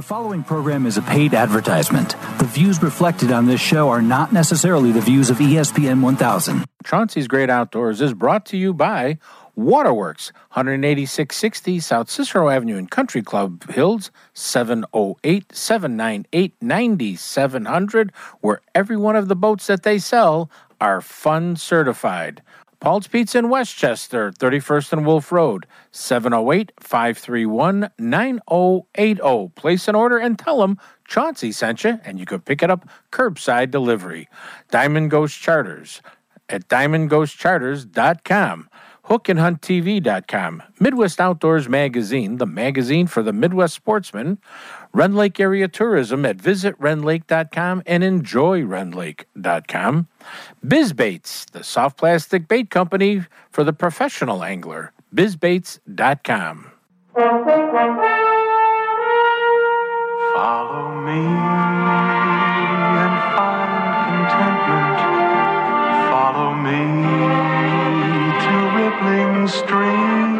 [0.00, 2.16] The following program is a paid advertisement.
[2.38, 6.64] The views reflected on this show are not necessarily the views of ESPN 1000.
[6.86, 9.18] Chauncey's Great Outdoors is brought to you by
[9.56, 19.16] Waterworks, 18660 South Cicero Avenue in Country Club Hills, 708 798 9700, where every one
[19.16, 22.40] of the boats that they sell are fun certified.
[22.80, 29.48] Paul's Pizza in Westchester, 31st and Wolf Road, 708 531 9080.
[29.54, 32.88] Place an order and tell them Chauncey sent you, and you could pick it up
[33.12, 34.30] curbside delivery.
[34.70, 36.00] Diamond Ghost Charters
[36.48, 38.70] at diamondghostcharters.com.
[39.10, 44.38] HookandHuntTV.com, Midwest Outdoors Magazine, the magazine for the Midwest sportsman,
[44.92, 50.08] Rend Lake Area Tourism at visitrendlake.com and enjoyrendlake.com,
[50.66, 56.72] BizBaits, the soft plastic bait company for the professional angler, bizbaits.com.
[60.34, 61.22] Follow me
[62.98, 63.72] and find
[64.06, 64.98] contentment.
[66.10, 66.80] Follow me
[68.42, 70.39] to rippling streams.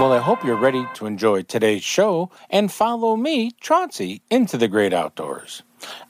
[0.00, 4.66] Well, I hope you're ready to enjoy today's show and follow me, Chauncey, into the
[4.66, 5.62] great outdoors.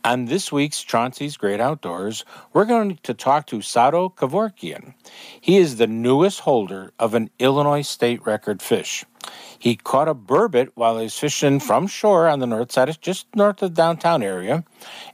[0.04, 4.94] On this week's Chauncey's Great Outdoors, we're going to talk to Saro Kevorkian.
[5.40, 9.04] He is the newest holder of an Illinois state record fish.
[9.60, 13.26] He caught a burbot while he was fishing from shore on the north side, just
[13.36, 14.64] north of downtown area.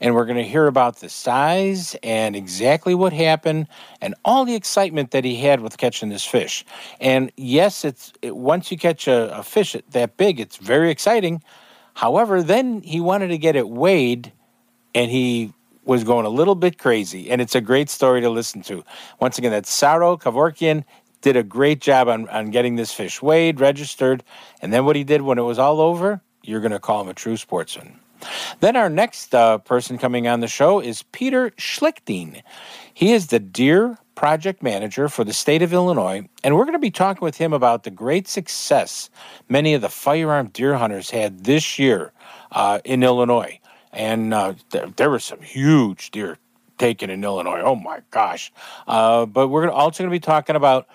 [0.00, 3.66] And we're going to hear about the size and exactly what happened
[4.00, 6.65] and all the excitement that he had with catching this fish.
[7.00, 11.43] And yes, it's it, once you catch a, a fish that big, it's very exciting.
[11.94, 14.32] However, then he wanted to get it weighed
[14.94, 15.53] and he
[15.84, 17.31] was going a little bit crazy.
[17.31, 18.84] And it's a great story to listen to.
[19.20, 20.84] Once again, that's Saro Kevorkian
[21.21, 24.22] did a great job on, on getting this fish weighed, registered,
[24.62, 27.09] and then what he did when it was all over, you're going to call him
[27.09, 27.99] a true sportsman.
[28.60, 32.43] Then our next uh, person coming on the show is Peter Schlichting.
[32.94, 36.78] He is the deer project manager for the state of Illinois, and we're going to
[36.78, 39.10] be talking with him about the great success
[39.49, 42.12] many of the firearm deer hunters had this year
[42.53, 43.60] uh, in Illinois.
[43.93, 46.38] And uh, th- there were some huge deer
[46.78, 47.60] taken in Illinois.
[47.60, 48.53] Oh my gosh!
[48.87, 50.88] Uh, but we're also going to be talking about,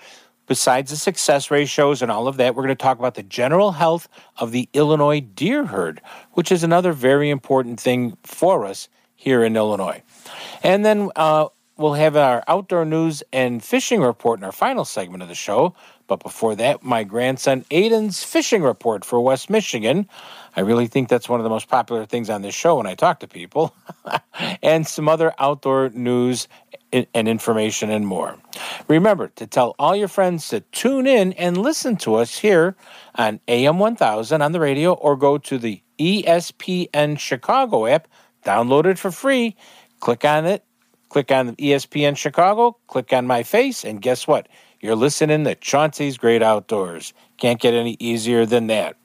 [0.47, 3.71] besides the success ratios and all of that, we're going to talk about the general
[3.71, 6.01] health of the Illinois deer herd,
[6.33, 10.01] which is another very important thing for us here in Illinois.
[10.63, 11.47] And then uh,
[11.77, 15.75] we'll have our outdoor news and fishing report in our final segment of the show.
[16.11, 20.09] But before that, my grandson Aiden's fishing report for West Michigan.
[20.57, 22.95] I really think that's one of the most popular things on this show when I
[22.95, 23.73] talk to people,
[24.61, 26.49] and some other outdoor news
[26.91, 28.35] and information and more.
[28.89, 32.75] Remember to tell all your friends to tune in and listen to us here
[33.15, 38.09] on AM 1000 on the radio or go to the ESPN Chicago app,
[38.43, 39.55] download it for free,
[40.01, 40.65] click on it,
[41.11, 44.47] click on ESPN Chicago, click on my face, and guess what?
[44.79, 47.13] You're listening to Chauncey's Great Outdoors.
[47.37, 48.95] Can't get any easier than that.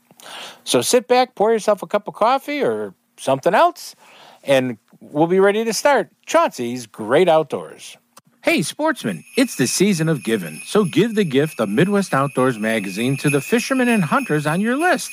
[0.62, 3.96] So sit back, pour yourself a cup of coffee or something else,
[4.44, 7.96] and we'll be ready to start Chauncey's Great Outdoors.
[8.42, 13.16] Hey, sportsmen, it's the season of giving, so give the gift of Midwest Outdoors magazine
[13.16, 15.10] to the fishermen and hunters on your list.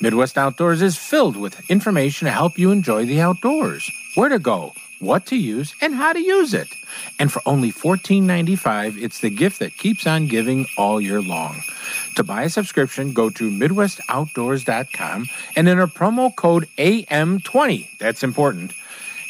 [0.00, 4.72] Midwest Outdoors is filled with information to help you enjoy the outdoors, where to go,
[5.02, 6.68] what to use, and how to use it.
[7.18, 11.62] And for only $14.95, it's the gift that keeps on giving all year long.
[12.16, 15.26] To buy a subscription, go to MidwestOutdoors.com
[15.56, 17.98] and enter promo code AM20.
[17.98, 18.72] That's important.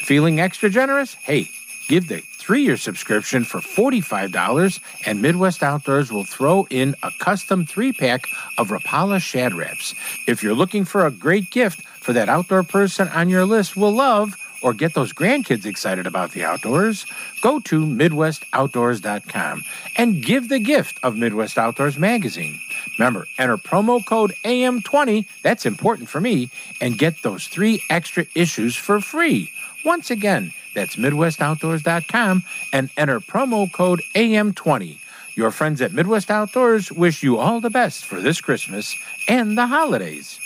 [0.05, 1.15] Feeling extra generous?
[1.15, 1.49] Hey,
[1.89, 7.65] give the three year subscription for $45, and Midwest Outdoors will throw in a custom
[7.65, 8.27] three pack
[8.59, 9.95] of Rapala Shad Raps.
[10.27, 13.93] If you're looking for a great gift for that outdoor person on your list will
[13.93, 17.05] love, or get those grandkids excited about the outdoors,
[17.43, 19.63] go to MidwestOutdoors.com
[19.97, 22.61] and give the gift of Midwest Outdoors magazine.
[22.99, 26.51] Remember, enter promo code AM20, that's important for me,
[26.81, 29.51] and get those three extra issues for free.
[29.85, 32.43] Once again, that's MidwestOutdoors.com
[32.73, 34.99] and enter promo code AM20.
[35.35, 38.95] Your friends at Midwest Outdoors wish you all the best for this Christmas
[39.29, 40.39] and the holidays.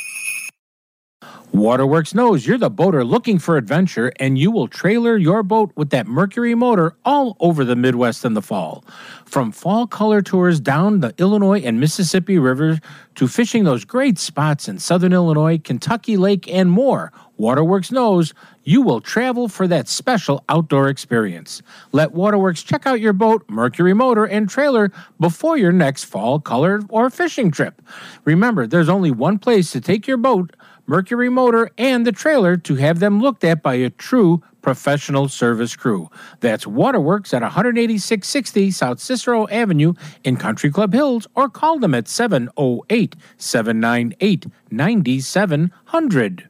[1.56, 5.88] Waterworks knows you're the boater looking for adventure, and you will trailer your boat with
[5.88, 8.84] that Mercury motor all over the Midwest in the fall.
[9.24, 12.78] From fall color tours down the Illinois and Mississippi rivers
[13.14, 18.82] to fishing those great spots in southern Illinois, Kentucky Lake, and more, Waterworks knows you
[18.82, 21.62] will travel for that special outdoor experience.
[21.92, 26.82] Let Waterworks check out your boat, Mercury motor, and trailer before your next fall color
[26.90, 27.80] or fishing trip.
[28.24, 30.54] Remember, there's only one place to take your boat,
[30.88, 31.45] Mercury motor,
[31.78, 36.10] and the trailer to have them looked at by a true professional service crew.
[36.40, 39.94] That's Waterworks at 18660 South Cicero Avenue
[40.24, 46.48] in Country Club Hills or call them at 708 798 9700.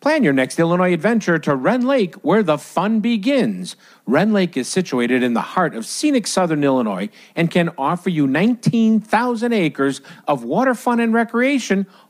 [0.00, 3.74] Plan your next Illinois adventure to Rend Lake, where the fun begins.
[4.06, 8.28] Rend Lake is situated in the heart of scenic southern Illinois and can offer you
[8.28, 11.84] 19,000 acres of water fun and recreation,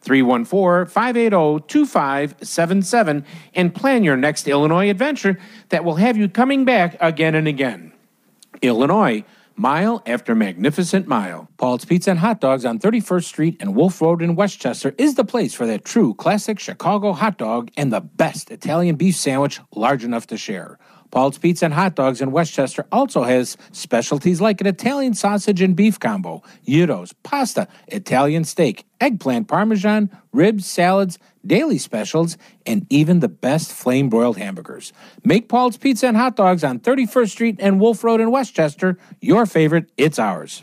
[0.00, 3.24] 314 580 2577
[3.54, 5.38] and plan your next Illinois adventure
[5.68, 7.92] that will have you coming back again and again.
[8.62, 9.24] Illinois,
[9.56, 11.48] mile after magnificent mile.
[11.58, 15.24] Paul's Pizza and Hot Dogs on 31st Street and Wolf Road in Westchester is the
[15.24, 20.02] place for that true classic Chicago hot dog and the best Italian beef sandwich large
[20.02, 20.78] enough to share.
[21.10, 25.74] Paul's Pizza and Hot Dogs in Westchester also has specialties like an Italian sausage and
[25.74, 32.36] beef combo, gyros, pasta, Italian steak, eggplant parmesan, ribs, salads, daily specials,
[32.66, 34.92] and even the best flame broiled hamburgers.
[35.24, 39.46] Make Paul's Pizza and Hot Dogs on 31st Street and Wolf Road in Westchester your
[39.46, 39.90] favorite.
[39.96, 40.62] It's ours.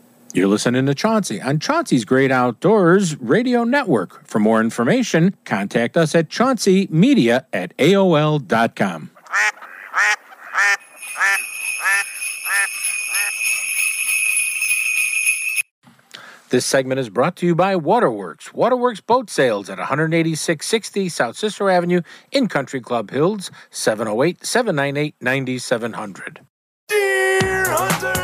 [0.33, 4.25] You're listening to Chauncey on Chauncey's Great Outdoors Radio Network.
[4.25, 9.11] For more information, contact us at chaunceymedia at AOL.com.
[16.49, 18.53] This segment is brought to you by Waterworks.
[18.53, 22.01] Waterworks Boat Sales at 18660 South Cicero Avenue
[22.31, 26.41] in Country Club Hills, 708 798 9700.
[26.89, 28.20] Deer hunters!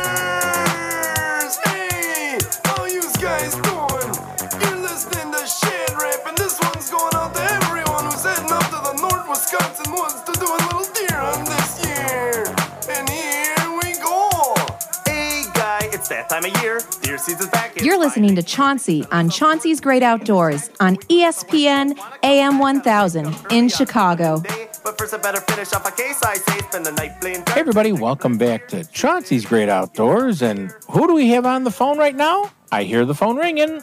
[16.10, 16.80] It's that time of year.
[17.02, 17.76] Deer season's back.
[17.76, 24.42] It's You're listening to Chauncey on Chauncey's Great Outdoors on ESPN AM 1000 in Chicago.
[24.82, 26.60] But first, I better finish off a case I say.
[26.60, 27.42] Spend the night playing.
[27.48, 30.40] Hey everybody, welcome back to Chauncey's Great Outdoors.
[30.40, 32.52] And who do we have on the phone right now?
[32.72, 33.82] I hear the phone ringing.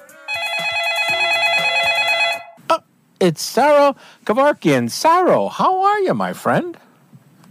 [2.71, 2.79] Oh,
[3.19, 4.89] it's Saro Kevorkian.
[4.89, 6.75] Saro, how are you, my friend?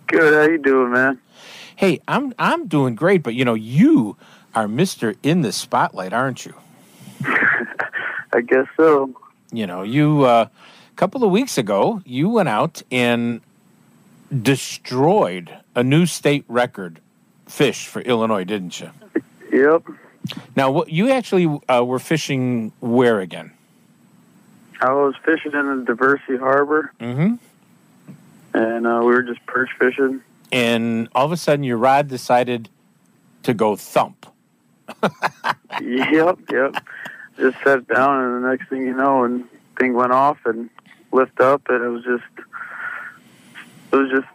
[0.09, 0.35] Good.
[0.35, 1.21] How you doing, man?
[1.76, 4.16] Hey, I'm I'm doing great, but you know, you
[4.54, 5.16] are Mr.
[5.23, 6.54] in the spotlight, aren't you?
[8.32, 9.14] I guess so.
[9.52, 13.40] You know, you uh, a couple of weeks ago, you went out and
[14.42, 17.00] destroyed a new state record
[17.46, 18.90] fish for Illinois, didn't you?
[19.52, 19.84] Yep.
[20.56, 23.52] Now, what you actually uh, were fishing where again?
[24.80, 27.34] I was fishing in the Diversey Harbor, Mm-hmm.
[28.54, 30.20] and uh, we were just perch fishing.
[30.50, 32.68] And all of a sudden, your rod decided
[33.44, 34.26] to go thump.
[35.83, 36.85] yep, yep.
[37.37, 39.45] Just sat down, and the next thing you know, and
[39.79, 40.71] thing went off and
[41.12, 42.49] lift up, and it was just,
[43.93, 44.26] it was just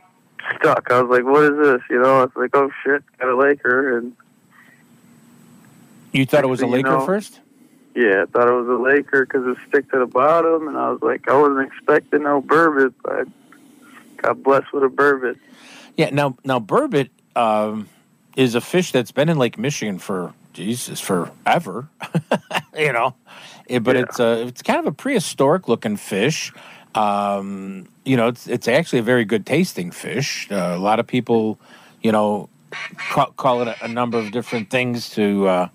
[0.57, 0.91] stuck.
[0.91, 3.35] I was like, "What is this?" You know, I was like, "Oh shit, got a
[3.35, 4.15] laker," and
[6.11, 7.39] You thought it was a thing you laker know- first?
[7.95, 10.89] yeah, I thought it was a laker because it stick to the bottom, and I
[10.89, 13.23] was like, I wasn't expecting no burbot, but I
[14.17, 15.37] got blessed with a burbot.
[15.97, 16.09] Yeah.
[16.11, 17.87] Now, now burbot um,
[18.35, 21.87] is a fish that's been in Lake Michigan for Jesus forever.
[22.77, 23.15] you know,
[23.69, 24.01] Eh, but Yeah.
[24.03, 26.51] it's a it's kind of a prehistoric looking fish.
[26.95, 30.47] Um, you know, it's it's actually a very good tasting fish.
[30.51, 31.59] Uh, a lot of people,
[32.01, 32.49] you know,
[33.11, 35.67] call, call it a, a number of different things to uh,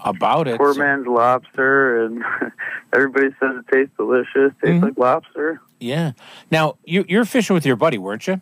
[0.00, 0.56] about it.
[0.56, 2.24] Poor So- man's lobster, and
[2.94, 4.52] everybody says it tastes delicious.
[4.62, 4.82] Tastes Mhm.
[4.82, 5.60] like lobster.
[5.78, 6.12] Yeah.
[6.50, 8.40] Now you you're fishing with your buddy, weren't you?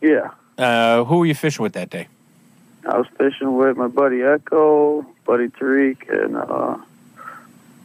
[0.00, 0.30] Yeah.
[0.58, 2.08] Uh, who were you fishing with that day?
[2.86, 6.78] I was fishing with my buddy Echo, buddy Tariq, and uh,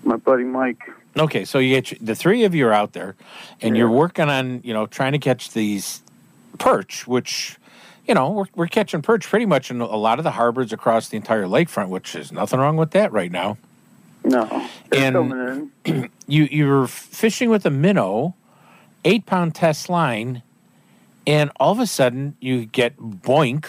[0.04, 0.92] my buddy Mike.
[1.18, 3.16] Okay, so you get the three of you are out there,
[3.62, 6.02] and you're working on you know trying to catch these
[6.58, 7.58] perch, which
[8.08, 11.10] you know we're, we're catching perch pretty much in a lot of the harbors across
[11.10, 13.58] the entire lakefront, which is nothing wrong with that right now.
[14.24, 15.72] No, And-.
[16.28, 18.36] You you were fishing with a minnow,
[19.04, 20.44] eight pound test line,
[21.28, 23.66] and all of a sudden you get boink,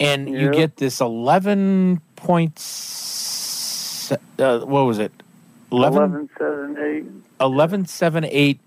[0.00, 4.12] and you get this eleven points.
[4.38, 5.12] Uh, what was it?
[5.72, 7.04] 11, 7, 8.
[7.40, 8.60] 11 7 8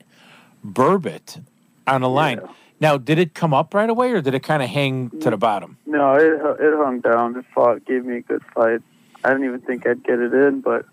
[0.65, 1.41] burbot
[1.85, 2.41] on a line.
[2.79, 5.37] Now, did it come up right away or did it kind of hang to the
[5.37, 5.77] bottom?
[5.85, 7.35] No, it it hung down.
[7.37, 8.81] It fought, gave me a good fight.
[9.23, 10.85] I didn't even think I'd get it in, but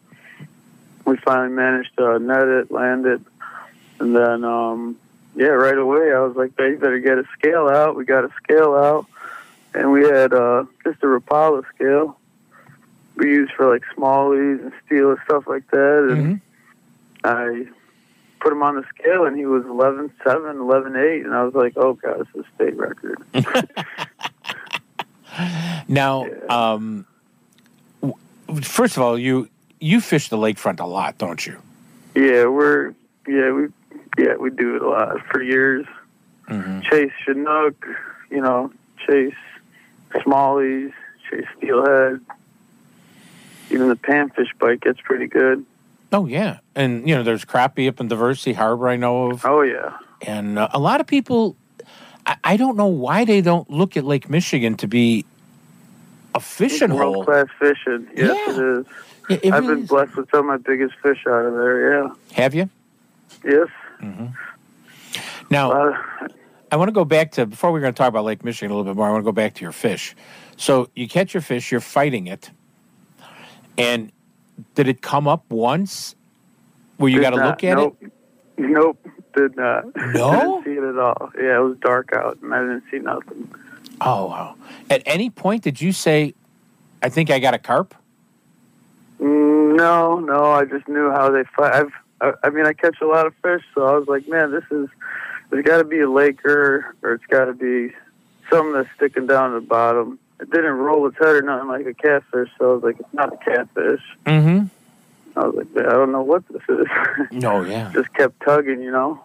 [1.04, 3.20] we finally managed to net it, land it,
[4.00, 4.96] and then um,
[5.36, 8.24] yeah, right away I was like, "Hey, you better get a scale out." We got
[8.24, 9.06] a scale out,
[9.74, 12.18] and we had uh, just a Rapala scale
[13.16, 16.40] we used for like smallies and steel and stuff like that, and
[17.22, 17.66] I
[18.40, 21.94] put him on the scale, and he was 11.7, 11.8, and I was like, "Oh
[21.94, 23.18] god, it's a state record."
[25.88, 27.06] Now, um,
[28.00, 28.16] w-
[28.62, 29.48] first of all, you
[29.80, 31.58] you fish the lakefront a lot, don't you?
[32.14, 32.94] Yeah, we're
[33.26, 33.66] yeah we
[34.16, 35.86] yeah we do it a lot for years.
[36.48, 36.82] Mm-hmm.
[36.82, 37.86] Chase Chinook,
[38.30, 38.72] you know,
[39.06, 39.34] chase
[40.14, 40.92] smallies,
[41.30, 42.20] chase steelhead.
[43.70, 45.64] Even the panfish bite gets pretty good.
[46.12, 46.58] Oh, yeah.
[46.74, 49.44] And, you know, there's crappie up in Diversey Harbor, I know of.
[49.44, 51.56] Oh yeah, And uh, a lot of people,
[52.26, 55.24] I, I don't know why they don't look at Lake Michigan to be
[56.34, 56.98] a fishing hole.
[57.12, 58.06] world class fishing.
[58.14, 58.86] Yes, it is.
[58.86, 58.90] It-
[59.42, 59.88] it I've really been is.
[59.88, 62.02] blessed with some of my biggest fish out of there.
[62.04, 62.10] Yeah.
[62.34, 62.68] Have you?
[63.42, 63.68] Yes.
[65.50, 65.98] Now, Uh,
[66.74, 68.76] I want to go back to before we're going to talk about Lake Michigan a
[68.76, 69.06] little bit more.
[69.06, 70.16] I want to go back to your fish.
[70.56, 72.50] So you catch your fish, you're fighting it,
[73.78, 74.10] and
[74.74, 76.16] did it come up once
[76.96, 77.96] where you got to look at nope.
[78.00, 78.12] it?
[78.58, 78.98] Nope.
[79.36, 79.84] Did not.
[80.14, 80.32] No?
[80.32, 81.30] didn't see it at all.
[81.40, 83.54] Yeah, it was dark out, and I didn't see nothing.
[84.00, 84.56] Oh wow!
[84.90, 86.34] At any point did you say,
[87.04, 87.94] "I think I got a carp"?
[89.20, 90.46] Mm, No, no.
[90.46, 91.72] I just knew how they fight.
[91.72, 94.50] I've, I, I mean, I catch a lot of fish, so I was like, man,
[94.50, 94.88] this is.
[95.50, 97.94] There's got to be a laker, or it's got to be
[98.50, 100.18] something that's sticking down to the bottom.
[100.40, 103.14] It didn't roll its head or nothing like a catfish, so I was like, it's
[103.14, 104.02] not a catfish.
[104.26, 104.66] Mm-hmm.
[105.38, 106.86] I was like, I don't know what this is.
[107.32, 107.90] No, yeah.
[107.94, 109.20] just kept tugging, you know.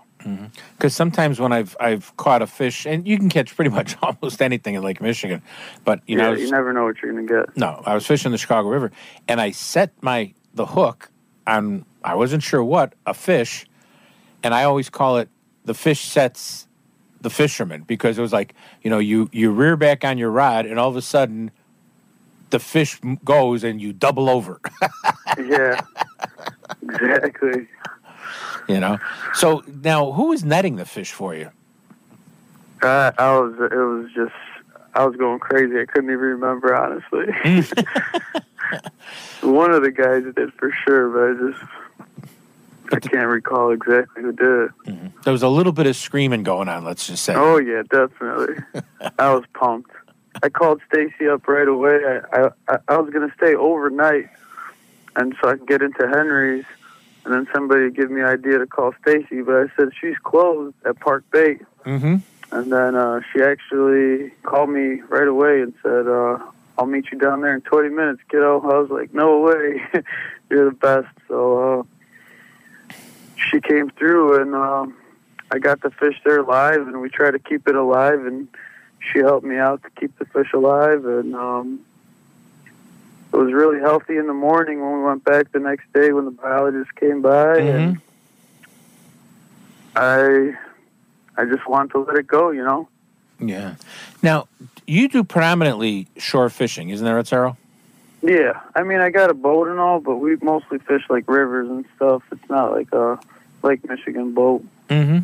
[0.77, 4.41] Because sometimes when I've I've caught a fish, and you can catch pretty much almost
[4.41, 5.41] anything in Lake Michigan,
[5.85, 7.55] but you yeah, know, you never know what you're gonna get.
[7.55, 8.91] No, I was fishing the Chicago River,
[9.27, 11.09] and I set my the hook
[11.47, 13.65] on I wasn't sure what a fish,
[14.43, 15.29] and I always call it
[15.69, 16.67] the fish sets
[17.21, 20.65] the fisherman because it was like you know you you rear back on your rod,
[20.65, 21.51] and all of a sudden
[22.49, 24.59] the fish goes and you double over,
[25.37, 25.79] yeah,
[26.81, 27.67] exactly.
[28.67, 28.97] you know.
[29.35, 31.51] So now, who was netting the fish for you?
[32.81, 33.53] I, I was.
[33.71, 34.33] It was just.
[34.95, 35.79] I was going crazy.
[35.79, 37.27] I couldn't even remember honestly.
[37.27, 37.85] Mm.
[39.53, 41.63] One of the guys did for sure, but I just.
[42.91, 44.69] I can't recall exactly who did.
[44.95, 45.23] it.
[45.23, 46.83] There was a little bit of screaming going on.
[46.83, 47.35] Let's just say.
[47.35, 48.55] Oh yeah, definitely.
[49.19, 49.91] I was pumped.
[50.41, 51.99] I called Stacy up right away.
[52.33, 54.29] I, I I was gonna stay overnight,
[55.15, 56.65] and so I could get into Henry's,
[57.25, 60.75] and then somebody gave me an idea to call Stacy, but I said she's closed
[60.85, 62.15] at Park Bait, Mm-hmm.
[62.55, 66.37] and then uh, she actually called me right away and said, uh,
[66.77, 69.81] "I'll meet you down there in 20 minutes, kiddo." I was like, "No way,
[70.49, 71.83] you're the best." So uh,
[73.39, 74.95] she came through, and um,
[75.51, 78.47] I got the fish there live, and we tried to keep it alive, and
[78.99, 81.79] she helped me out to keep the fish alive, and um,
[83.33, 86.25] it was really healthy in the morning when we went back the next day when
[86.25, 88.01] the biologist came by, and
[89.95, 90.55] I,
[91.37, 92.89] I just wanted to let it go, you know.
[93.39, 93.75] Yeah.
[94.21, 94.47] Now
[94.85, 97.55] you do predominantly shore fishing, isn't there, Etzaro?
[98.21, 101.69] Yeah, I mean, I got a boat and all, but we mostly fish like rivers
[101.69, 102.23] and stuff.
[102.31, 103.19] It's not like a
[103.63, 104.63] Lake Michigan boat.
[104.89, 105.19] Mm-hmm.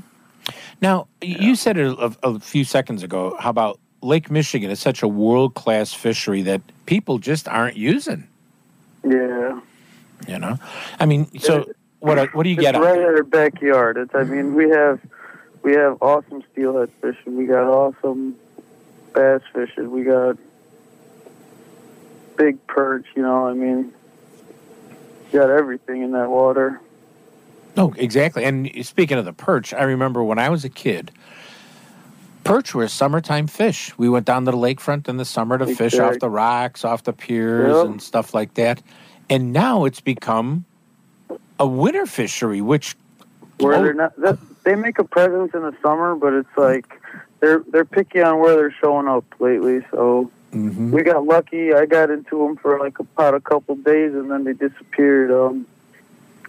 [0.81, 3.35] Now, you said it a, a few seconds ago.
[3.39, 8.27] How about Lake Michigan is such a world class fishery that people just aren't using.
[9.03, 9.59] Yeah.
[10.27, 10.57] You know,
[10.99, 11.65] I mean, so
[11.99, 12.75] what what do you get?
[12.75, 13.97] right at our backyard.
[13.97, 14.99] It's, I mean, we have
[15.61, 17.35] we have awesome steelhead fishing.
[17.35, 18.35] We got awesome
[19.13, 19.91] bass fishing.
[19.91, 20.37] We got
[22.37, 23.05] big perch.
[23.15, 23.93] You know, I mean,
[25.31, 26.79] got everything in that water.
[27.75, 28.45] No, exactly.
[28.45, 31.11] And speaking of the perch, I remember when I was a kid,
[32.45, 33.97] perch were a summertime fish.
[33.97, 37.03] We went down to the lakefront in the summer to fish off the rocks, off
[37.03, 37.85] the piers, Yep.
[37.85, 38.81] and stuff like that.
[39.29, 40.63] And now it's become
[41.59, 42.95] a winter fishery, which
[43.59, 43.83] Where Oh.
[43.83, 47.01] they're not, that, they make a presence in the summer, but it's like
[47.39, 49.85] they're they're picky on where they're showing up lately.
[49.91, 50.91] So Mhm.
[50.91, 51.73] we got lucky.
[51.73, 55.31] I got into them for like about a couple days, and then they disappeared.
[55.31, 55.65] Um,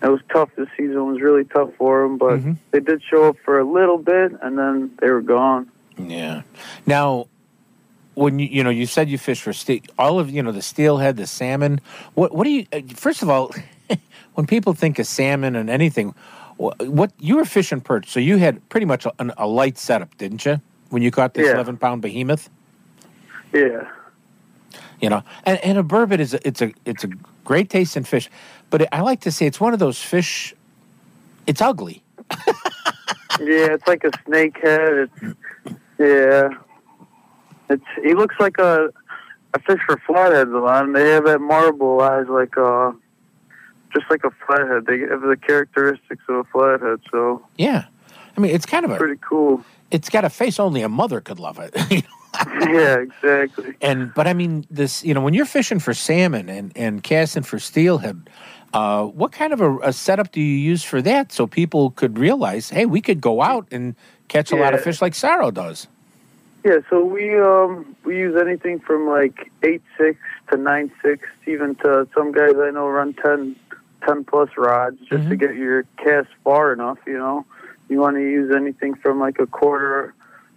[0.03, 0.97] it was tough this season.
[0.97, 2.57] It was really tough for them, but Mhm.
[2.71, 5.69] they did show up for a little bit, and then they were gone.
[5.99, 6.43] Yeah.
[6.87, 7.27] Now,
[8.15, 10.63] when you you know you said you fish for ste- all of you know the
[10.63, 11.81] steelhead, the salmon.
[12.15, 12.67] What what do you?
[12.73, 13.51] uh, First of all,
[14.35, 16.15] when people think of salmon and anything,
[16.59, 20.17] wh- what you were fishing perch, so you had pretty much a, a light setup,
[20.17, 20.61] didn't you?
[20.91, 21.55] When you caught this Yeah.
[21.55, 22.49] eleven pound behemoth,
[23.53, 23.85] Yeah,
[25.01, 27.09] you know, and, and a burbot is a, it's a it's a
[27.45, 28.29] great tasting fish,
[28.71, 30.55] but I like to say it's one of those fish.
[31.47, 32.03] It's ugly.
[33.41, 33.73] yeah.
[33.75, 35.09] It's like a snake head.
[35.23, 35.37] It's
[35.99, 36.49] yeah.
[37.69, 38.89] It's he looks like a.
[39.55, 42.93] I fish for flatheads a lot, and they have that marble eyes, like uh,
[43.95, 44.87] just like a flathead.
[44.87, 47.87] They have the characteristics of a flathead, so Yeah,
[48.37, 49.65] I mean it's kind of a pretty cool.
[49.91, 51.75] it's got a face only a mother could love it.
[52.61, 53.75] yeah, exactly.
[53.81, 57.43] And but I mean this, you know, when you're fishing for salmon and and casting
[57.43, 58.29] for steelhead,
[58.73, 62.19] uh, what kind of a, a setup do you use for that so people could
[62.19, 63.95] realize, hey, we could go out and
[64.29, 65.89] catch a lot of fish like Saro does.
[66.65, 70.19] Yeah, so we um we use anything from like eight six
[70.51, 73.55] to nine six, even to some guys I know run 10,
[74.07, 76.99] 10 plus rods just to get your cast far enough.
[77.07, 77.47] You know,
[77.89, 80.13] you want to use anything from like a quarter,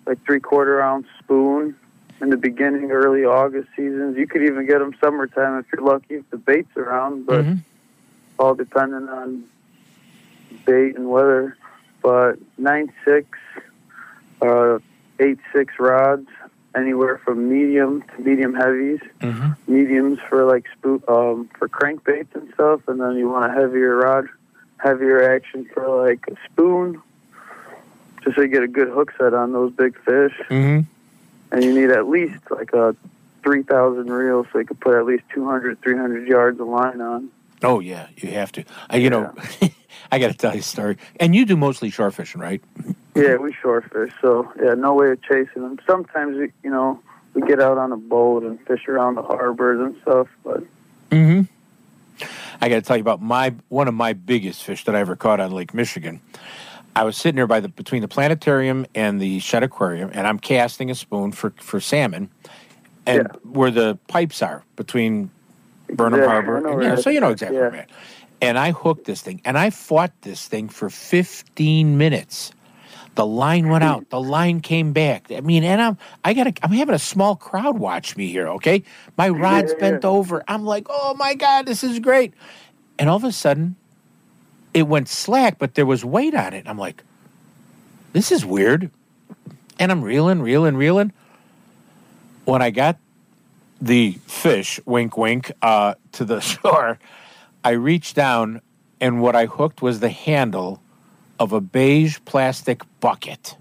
[0.08, 1.76] like three quarter ounce spoon
[2.22, 4.18] in the beginning, early August seasons.
[4.18, 7.60] You could even get them summertime if you're lucky if the bait's around, but Mhm.
[8.38, 9.44] all depending on
[10.66, 11.56] bait and weather.
[12.02, 13.28] But nine six,
[14.42, 14.80] uh,
[15.20, 16.28] eight six rods,
[16.76, 19.00] anywhere from medium to medium heavies.
[19.22, 19.56] Mhm.
[19.68, 23.96] Mediums for like spook um, for crankbaits and stuff, and then you want a heavier
[23.98, 24.28] rod,
[24.78, 27.02] heavier action for like a spoon,
[28.24, 30.34] just so you get a good hook set on those big fish.
[30.50, 30.82] Mm-hmm.
[31.52, 32.96] And you need at least like a
[33.44, 37.30] three thousand reel, so you can put at least 200, 300 yards of line on.
[37.64, 38.64] Oh yeah, you have to.
[38.94, 39.34] Uh, you know,
[40.12, 40.98] I got to tell you a story.
[41.20, 42.62] And you do mostly shore fishing, right?
[43.16, 45.80] Yeah, we shore fish, so yeah, no way of chasing them.
[45.86, 47.02] Sometimes we, you know,
[47.34, 50.64] we get out on a boat and fish around the harbors and stuff, but
[51.12, 51.42] Mm-hmm.
[52.62, 55.16] I got to tell you about my one of my biggest fish that I ever
[55.16, 56.22] caught on Lake Michigan.
[57.00, 60.38] I was sitting there by the between the planetarium and the Shedd Aquarium, and I'm
[60.38, 62.30] casting a spoon for for salmon,
[63.06, 65.32] and where the pipes are between
[65.88, 66.28] Burnham Exactly.
[66.28, 66.68] Harbor.
[66.68, 67.86] and, yeah, so you know exactly Yeah.
[68.42, 72.52] And I hooked this thing, and I fought this thing for 15 minutes.
[73.16, 74.10] The line went out.
[74.10, 75.32] The line came back.
[75.32, 78.50] I mean, and I'm I got I'm having a small crowd watch me here.
[78.50, 78.84] Okay,
[79.18, 80.10] my rod's Yeah, bent yeah.
[80.10, 80.44] over.
[80.50, 82.34] I'm like, oh my god, this is great.
[82.98, 83.78] And all of a sudden,
[84.74, 86.68] it went slack, but there was weight on it.
[86.68, 87.04] I'm like,
[88.14, 88.90] this is weird.
[89.80, 91.12] And I'm reeling, reeling, reeling.
[92.46, 92.98] When I got
[93.82, 97.00] the fish, wink, wink, uh, to the shore,
[97.64, 98.62] I reached down,
[99.00, 100.82] and what I hooked was the handle
[101.40, 103.56] of a beige plastic bucket.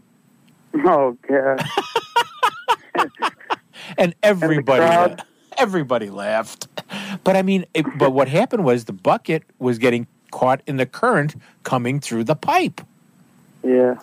[0.74, 1.62] oh god,
[3.96, 5.22] And everybody, crowd?
[5.56, 6.66] everybody laughed.
[7.24, 10.86] But I mean, it, but what happened was the bucket was getting caught in the
[10.86, 12.80] current coming through the pipe.
[13.62, 13.96] yeah.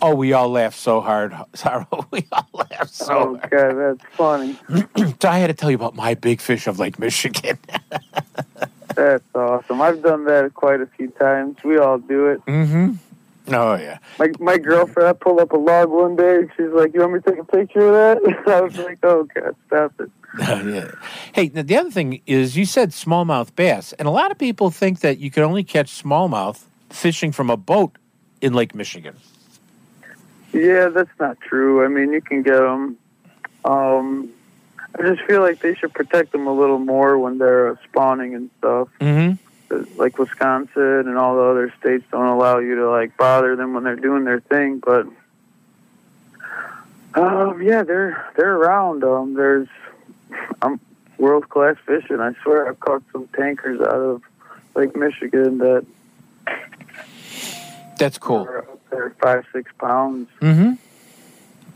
[0.00, 1.34] Oh, we all laughed so hard.
[1.54, 3.98] Sorry, we all laughed so Oh hard.
[3.98, 4.56] that's funny.
[5.20, 7.58] So I had to tell you about my big fish of Lake Michigan.
[8.94, 9.80] That's awesome.
[9.82, 11.56] I've done that quite a few times.
[11.64, 12.44] We all do it.
[12.46, 12.92] mm-hmm.
[13.52, 13.98] Oh yeah.
[14.18, 17.14] My my girlfriend, I pulled up a log one day, and she's like, "You want
[17.14, 20.90] me to take a picture of that?" I was like, "Oh god, stop it." yeah.
[21.32, 24.70] Hey, now the other thing is you said smallmouth bass, and a lot of people
[24.70, 27.96] think that you can only catch smallmouth fishing from a boat
[28.40, 29.16] in Lake Michigan.
[30.52, 31.84] Yeah, that's not true.
[31.84, 32.96] I mean, you can get them.
[33.64, 34.30] Um,
[34.98, 38.34] I just feel like they should protect them a little more when they're uh, spawning
[38.34, 38.88] and stuff.
[39.00, 40.00] Mm-hmm.
[40.00, 43.84] Like Wisconsin and all the other states don't allow you to like bother them when
[43.84, 44.78] they're doing their thing.
[44.78, 45.06] But
[47.14, 49.04] um, yeah, they're they're around.
[49.04, 49.68] Um, there's
[50.62, 50.80] um,
[51.18, 52.20] world class fishing.
[52.20, 54.22] I swear, I've caught some tankers out of
[54.74, 55.86] Lake Michigan that
[57.98, 58.44] That's cool.
[58.44, 60.28] They're up there five, six pounds.
[60.40, 60.72] Mm-hmm.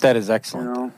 [0.00, 0.74] That is You excellent.
[0.74, 0.92] know.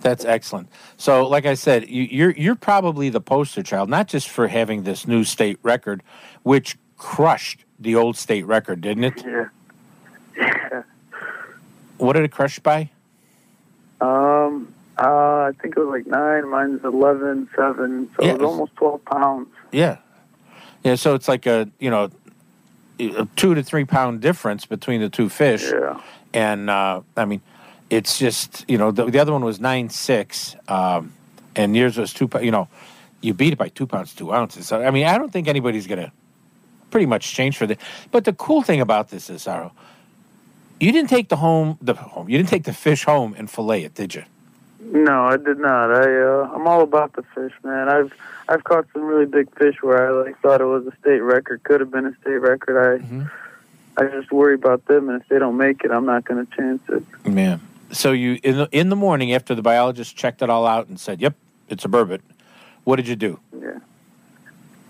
[0.00, 0.68] That's excellent.
[0.96, 4.82] So, like I said, you, you're you're probably the poster child, not just for having
[4.84, 6.02] this new state record,
[6.42, 9.24] which crushed the old state record, didn't it?
[9.24, 9.48] Yeah.
[10.36, 10.82] Yeah.
[11.98, 12.88] What did it crush by?
[14.00, 14.72] Um.
[15.00, 16.48] Uh, I think it was like nine.
[16.50, 18.10] Mine's eleven, seven.
[18.16, 19.48] So Yeah, it was almost twelve pounds.
[19.72, 19.96] Yeah,
[20.84, 20.96] yeah.
[20.96, 22.10] So it's like a you know,
[22.98, 25.64] a two to three pound difference between the two fish.
[25.64, 26.00] Yeah.
[26.34, 27.40] and uh, I mean,
[27.88, 31.14] it's just you know the, the other one was nine six, um,
[31.56, 32.28] and yours was two.
[32.42, 32.68] You know,
[33.22, 34.66] you beat it by two pounds two ounces.
[34.68, 36.12] So I mean, I don't think anybody's gonna
[36.90, 37.78] pretty much change for that.
[38.10, 39.72] But the cool thing about this is, Saro,
[40.78, 42.28] you didn't take the home the home.
[42.28, 44.24] You didn't take the fish home and fillet it, did you?
[44.80, 45.92] No, I did not.
[45.92, 47.88] I uh, I'm all about the fish, man.
[47.88, 48.12] I've
[48.48, 51.62] I've caught some really big fish where I like thought it was a state record.
[51.64, 52.76] Could have been a state record.
[52.78, 53.22] I Mm-hmm.
[53.96, 56.56] I just worry about them, and if they don't make it, I'm not going to
[56.56, 57.26] chance it.
[57.26, 57.60] Man.
[57.92, 60.98] So you in the in the morning after the biologist checked it all out and
[60.98, 61.34] said, "Yep,
[61.68, 62.20] it's a burbot."
[62.84, 63.40] What did you do?
[63.60, 63.80] Yeah.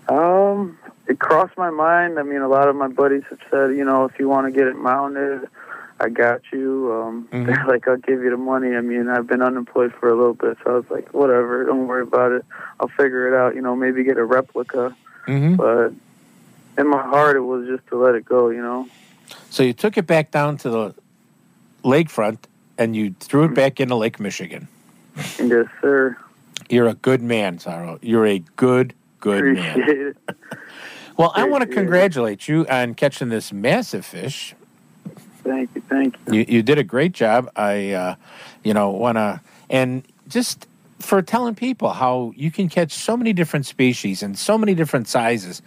[0.07, 0.77] Um,
[1.07, 2.19] it crossed my mind.
[2.19, 4.51] I mean, a lot of my buddies have said, you know, if you want to
[4.51, 5.47] get it mounted,
[6.01, 6.91] I got you.
[6.91, 7.45] Um, Mhm.
[7.45, 8.75] they're like, I'll give you the money.
[8.75, 11.87] I mean, I've been unemployed for a little bit, so I was like, whatever, don't
[11.87, 12.43] worry about it.
[12.79, 13.53] I'll figure it out.
[13.55, 14.95] You know, maybe get a replica.
[15.27, 15.55] Mm-hmm.
[15.57, 15.93] But
[16.81, 18.49] in my heart, it was just to let it go.
[18.49, 18.87] You know.
[19.51, 20.95] So you took it back down to the
[21.83, 22.39] lakefront
[22.77, 24.67] and you threw it back into Lake Michigan.
[25.39, 26.17] Yes, sir.
[26.69, 27.99] You're a good man, Saro.
[28.01, 29.79] You're a good, good man.
[29.81, 30.17] Appreciate it.
[31.17, 31.75] Well, I want to Appreciate it.
[31.75, 34.55] congratulate you on catching this massive fish.
[35.43, 35.81] Thank you.
[35.89, 36.33] Thank you.
[36.33, 37.49] You, you did a great job.
[37.55, 38.15] I, uh,
[38.63, 40.67] you know, want to, and just
[40.99, 45.07] for telling people how you can catch so many different species and so many different
[45.07, 45.61] sizes,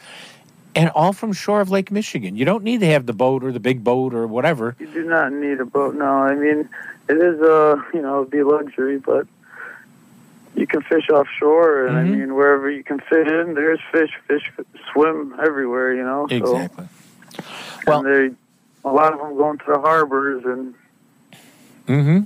[0.76, 2.36] and all from shore of Lake Michigan.
[2.36, 4.76] You don't need to have the boat or the big boat or whatever.
[4.78, 5.94] You do not need a boat.
[5.96, 6.68] No, I mean,
[7.08, 9.26] it is a you know it'd be luxury, but
[10.54, 12.00] you can fish offshore, and Mhm.
[12.00, 14.10] I mean wherever you can fit in, there's fish.
[14.28, 14.52] Fish
[14.92, 16.26] swim everywhere, you know.
[16.30, 16.86] Exactly.
[16.86, 17.42] So,
[17.86, 18.30] Well- they,
[18.84, 20.74] a lot of them going to the harbors, and
[21.86, 22.20] Mm-hmm.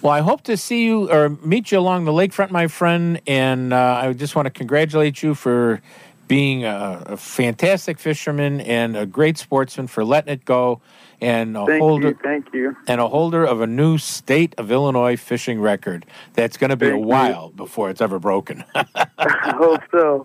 [0.00, 3.20] Well, I hope to see you or meet you along the lakefront, my friend.
[3.26, 5.82] And uh, I just want to congratulate you for
[6.28, 10.80] being a, a fantastic fisherman and a great sportsman for letting it go,
[11.20, 12.76] and a thank holder you, thank you.
[12.86, 16.06] and a holder of a new state of Illinois fishing record.
[16.34, 17.06] That's going to be a Thank you.
[17.08, 18.62] while before it's ever broken.
[18.74, 20.24] I hope so.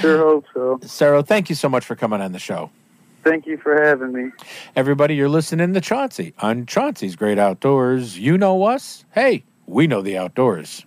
[0.00, 0.78] Sure hope so.
[0.82, 2.70] Saro, thank you so much for coming on the show.
[3.22, 4.30] Thank you for having me.
[4.74, 8.18] Everybody, you're listening to Chauncey on Chauncey's Great Outdoors.
[8.18, 9.04] You know us.
[9.12, 10.84] Hey, we know the outdoors.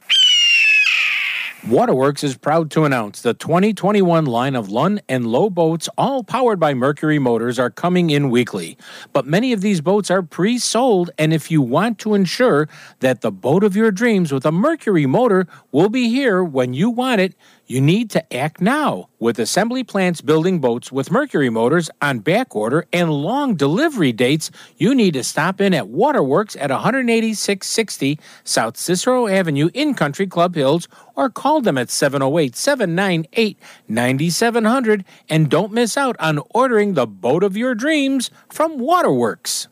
[1.69, 6.59] Waterworks is proud to announce the 2021 line of Lund and Lowe boats, all powered
[6.59, 8.77] by Mercury motors, are coming in weekly.
[9.13, 12.67] But many of these boats are pre sold, and if you want to ensure
[12.99, 16.89] that the boat of your dreams with a Mercury motor will be here when you
[16.89, 17.33] want it,
[17.73, 19.09] you need to act now.
[19.17, 24.51] With assembly plants building boats with Mercury motors on back order and long delivery dates,
[24.77, 30.53] you need to stop in at Waterworks at 18660 South Cicero Avenue in Country Club
[30.53, 33.57] Hills or call them at 708 798
[33.87, 39.67] 9700 and don't miss out on ordering the boat of your dreams from Waterworks.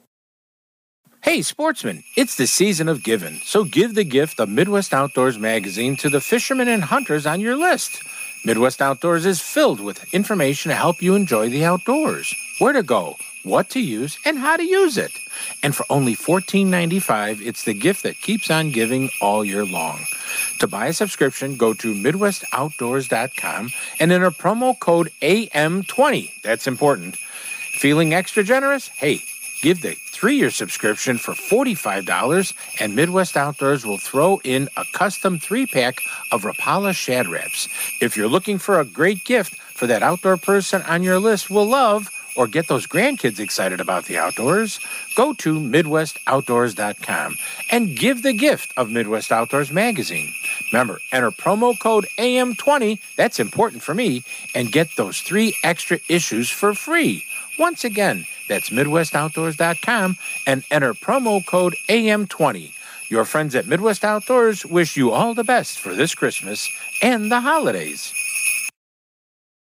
[1.24, 5.96] Hey, sportsmen, it's the season of giving, so give the gift of Midwest Outdoors magazine
[5.98, 8.02] to the fishermen and hunters on your list.
[8.44, 13.18] Midwest Outdoors is filled with information to help you enjoy the outdoors, where to go,
[13.44, 15.12] what to use, and how to use it.
[15.62, 20.04] And for only $14.95, it's the gift that keeps on giving all year long.
[20.60, 26.42] To buy a subscription, go to MidwestOutdoors.com and enter promo code AM20.
[26.42, 27.16] That's important.
[27.16, 28.88] Feeling extra generous?
[28.88, 29.22] Hey,
[29.62, 35.40] give the three year subscription for $45, and Midwest Outdoors will throw in a custom
[35.40, 37.68] three pack of Rapala Shad Raps.
[38.02, 41.66] If you're looking for a great gift for that outdoor person on your list will
[41.66, 44.80] love, or get those grandkids excited about the outdoors,
[45.16, 47.36] go to MidwestOutdoors.com
[47.70, 50.34] and give the gift of Midwest Outdoors magazine.
[50.72, 54.24] Remember, enter promo code AM20, that's important for me,
[54.56, 57.26] and get those three extra issues for free.
[57.60, 62.74] Once again, that's MidwestOutdoors.com and enter promo code AM20.
[63.10, 66.70] Your friends at Midwest Outdoors wish you all the best for this Christmas
[67.02, 68.14] and the holidays.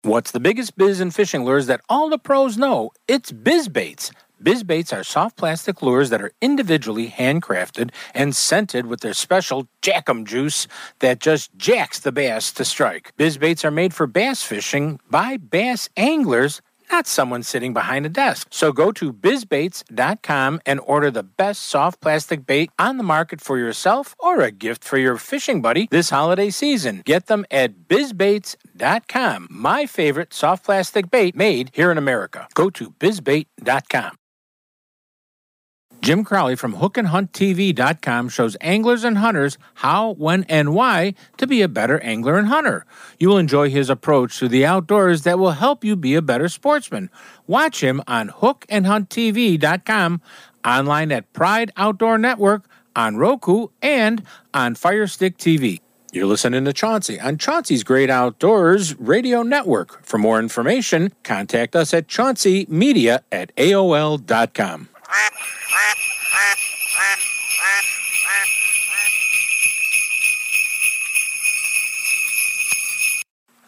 [0.02, 2.90] What's the biggest biz in fishing lures that all the pros know?
[3.08, 4.12] It's biz baits.
[4.42, 9.68] Biz baits are soft plastic lures that are individually handcrafted and scented with their special
[9.80, 13.12] jackum juice that just jacks the bass to strike.
[13.16, 18.08] Biz baits are made for bass fishing by bass anglers not someone sitting behind a
[18.08, 18.48] desk.
[18.50, 23.58] So go to bizbaits.com and order the best soft plastic bait on the market for
[23.58, 27.02] yourself or a gift for your fishing buddy this holiday season.
[27.04, 29.48] Get them at bizbaits.com.
[29.50, 32.48] My favorite soft plastic bait made here in America.
[32.54, 34.16] Go to bizbait.com.
[36.06, 41.68] Jim Crowley from hookandhunttv.com shows anglers and hunters how, when, and why to be a
[41.68, 42.86] better angler and hunter.
[43.18, 46.48] You will enjoy his approach to the outdoors that will help you be a better
[46.48, 47.10] sportsman.
[47.48, 50.22] Watch him on hookandhunttv.com,
[50.64, 54.22] online at Pride Outdoor Network, on Roku, and
[54.54, 55.80] on Firestick TV.
[56.12, 60.06] You're listening to Chauncey on Chauncey's Great Outdoors Radio Network.
[60.06, 64.88] For more information, contact us at chaunceymedia at AOL.com.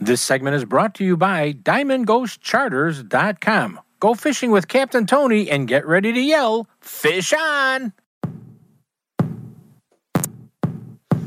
[0.00, 3.80] This segment is brought to you by DiamondGhostCharters.com.
[4.00, 7.92] Go fishing with Captain Tony and get ready to yell, Fish on!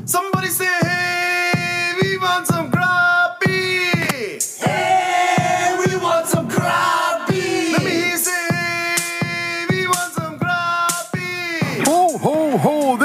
[0.04, 1.11] Somebody say, hey,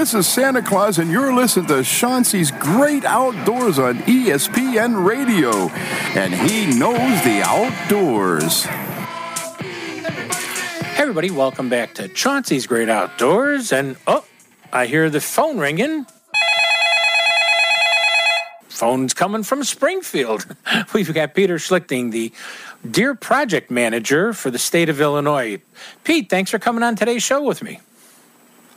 [0.07, 5.51] this is Santa Claus, and you're listening to Chauncey's Great Outdoors on ESPN Radio.
[6.15, 8.63] And he knows the outdoors.
[10.93, 13.73] Hey, everybody, welcome back to Chauncey's Great Outdoors.
[13.73, 14.23] And oh,
[14.71, 16.05] I hear the phone ringing.
[18.69, 20.45] Phone's coming from Springfield.
[20.93, 22.31] We've got Peter Schlichting, the
[22.89, 25.61] Deer Project Manager for the state of Illinois.
[26.05, 27.81] Pete, thanks for coming on today's show with me.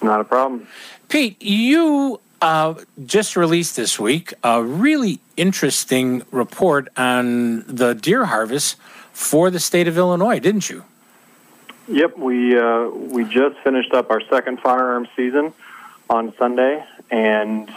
[0.02, 0.66] Not a problem.
[1.10, 8.76] Pete, you uh, just released this week a really interesting report on the deer harvest
[9.12, 10.84] for the state of Illinois, didn't you?
[11.88, 15.52] Yep, we uh, we just finished up our second firearm season
[16.08, 17.68] on Sunday, and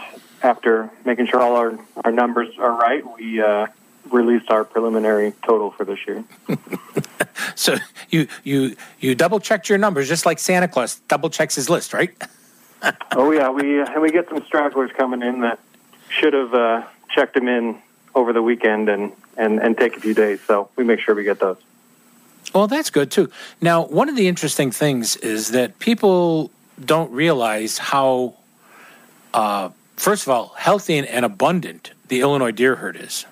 [0.44, 3.66] after making sure all our, our numbers are right, we uh,
[4.12, 6.24] released our preliminary total for this year.
[7.56, 7.76] So
[8.10, 11.92] you you you double checked your numbers just like Santa Claus double checks his list,
[11.92, 12.10] right?
[13.12, 15.58] oh yeah, we and we get some stragglers coming in that
[16.08, 17.78] should have uh, checked them in
[18.14, 20.40] over the weekend and, and and take a few days.
[20.46, 21.58] So we make sure we get those.
[22.54, 23.30] Well, that's good too.
[23.60, 26.50] Now, one of the interesting things is that people
[26.82, 28.34] don't realize how,
[29.32, 33.26] uh, first of all, healthy and, abundant the Illinois deer herd is.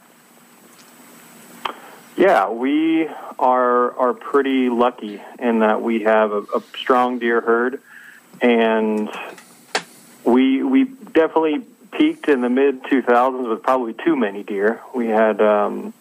[2.16, 7.80] Yeah, we are are pretty lucky in that we have a, a strong deer herd,
[8.42, 9.08] and
[10.24, 11.60] we we definitely
[11.92, 14.80] peaked in the mid 2000s with probably too many deer.
[14.94, 15.94] We had um,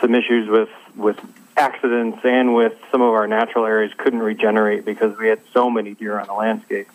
[0.00, 1.18] some issues with with
[1.56, 5.94] accidents and with some of our natural areas couldn't regenerate because we had so many
[5.94, 6.88] deer on the landscape,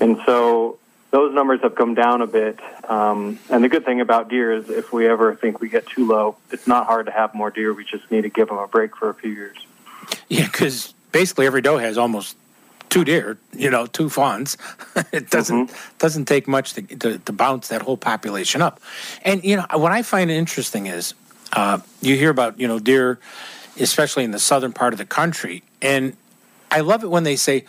[0.00, 0.78] and so
[1.10, 2.60] those numbers have come down a bit.
[2.88, 6.06] Um, and the good thing about deer is if we ever think we get too
[6.06, 7.72] low, it's not hard to have more deer.
[7.72, 9.56] We just need to give them a break for a few years.
[10.28, 12.36] Yeah, because basically every doe has almost
[12.96, 14.56] two deer, you know, two fawns.
[15.12, 18.80] it doesn't doesn't take much to, to to bounce that whole population up.
[19.22, 21.12] And you know what I find interesting is
[21.52, 23.18] uh, you hear about you know deer,
[23.78, 26.16] especially in the southern part of the country, and
[26.70, 27.64] I love it when they say.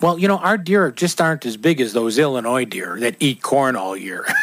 [0.00, 3.42] Well, you know, our deer just aren't as big as those Illinois deer that eat
[3.42, 4.24] corn all year.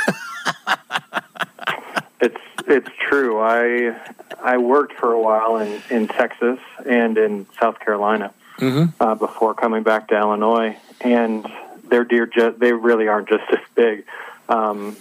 [2.20, 3.40] It's it's true.
[3.40, 3.96] I
[4.42, 9.02] I worked for a while in in Texas and in South Carolina mm-hmm.
[9.02, 11.46] uh, before coming back to Illinois, and
[11.88, 14.06] their deer just they really aren't just as big.
[14.50, 14.98] Um,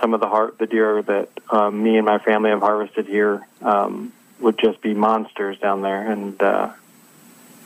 [0.00, 3.46] some of the har- the deer that um, me and my family have harvested here
[3.62, 6.72] um, would just be monsters down there, and uh,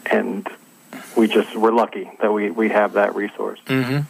[0.07, 0.49] and
[1.17, 3.61] we just we're lucky that we we have that resource.
[3.67, 4.01] hmm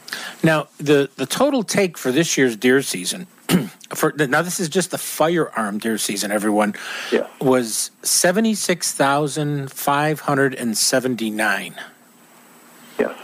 [0.43, 3.27] Now, the the total take for this year's deer season,
[3.95, 6.31] for now this is just the firearm deer season.
[6.31, 6.75] Everyone
[7.11, 7.27] yeah.
[7.41, 11.75] was seventy six thousand five hundred and seventy nine.
[12.99, 13.17] Yes.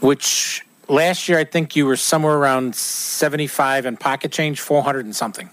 [0.00, 4.82] Which last year I think you were somewhere around seventy five and pocket change, four
[4.82, 5.50] hundred and something.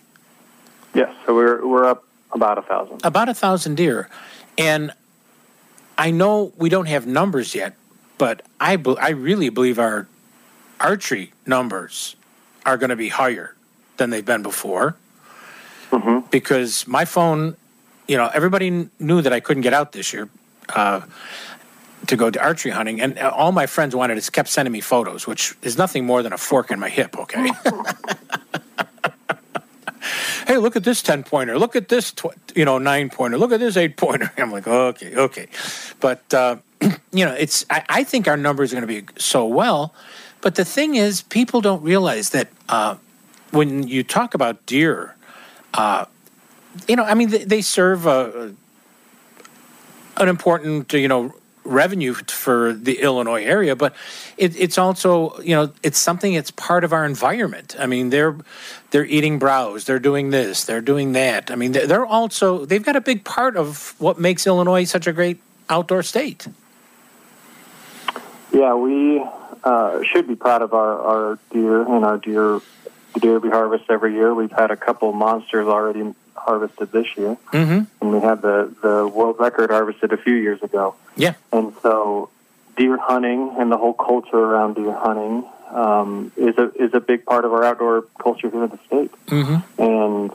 [0.93, 3.01] Yes, so we're we're up about a thousand.
[3.03, 4.09] About a thousand deer,
[4.57, 4.91] and
[5.97, 7.75] I know we don't have numbers yet,
[8.17, 10.07] but I be- I really believe our
[10.79, 12.15] archery numbers
[12.65, 13.55] are going to be higher
[13.97, 14.95] than they've been before.
[16.29, 17.55] Because my phone,
[18.07, 20.29] you know, everybody kn- knew that I couldn't get out this year
[20.75, 21.01] uh,
[22.07, 24.81] to go to archery hunting, and uh, all my friends wanted is kept sending me
[24.81, 27.17] photos, which is nothing more than a fork in my hip.
[27.17, 27.49] Okay.
[30.47, 33.51] hey, look at this ten pointer, look at this tw- you know nine pointer, look
[33.51, 34.31] at this eight pointer.
[34.37, 35.47] I'm like, okay, okay,
[35.99, 36.57] but uh,
[37.11, 39.93] you know, it's I, I think our numbers are going to be so well,
[40.41, 42.95] but the thing is, people don't realize that uh,
[43.51, 45.15] when you talk about deer,
[45.73, 46.05] uh,
[46.87, 48.53] you know, I mean, they, they serve a,
[50.17, 51.33] an important you know
[51.67, 53.95] revenue for the Illinois area, but
[54.37, 57.75] it, it's also you know it's something that's part of our environment.
[57.77, 58.35] I mean they're
[58.91, 61.51] they're eating browse, they're doing this, they're doing that.
[61.51, 65.13] I mean they're, also they've got a big part of what makes Illinois such a
[65.13, 66.47] great outdoor state.
[68.51, 69.23] Yeah, we
[69.63, 72.61] uh, should be proud of our, our deer and our deer
[73.13, 74.33] the deer we harvest every year.
[74.33, 77.81] We've had a couple monsters already harvested this year, Mm-hmm.
[78.01, 80.95] and we had the the world record harvested a few years ago.
[81.15, 81.33] Yeah.
[81.51, 82.29] And so,
[82.77, 87.25] deer hunting and the whole culture around deer hunting um, is a is a big
[87.25, 89.11] part of our outdoor culture here in the state.
[89.27, 89.81] Mm-hmm.
[89.81, 90.31] And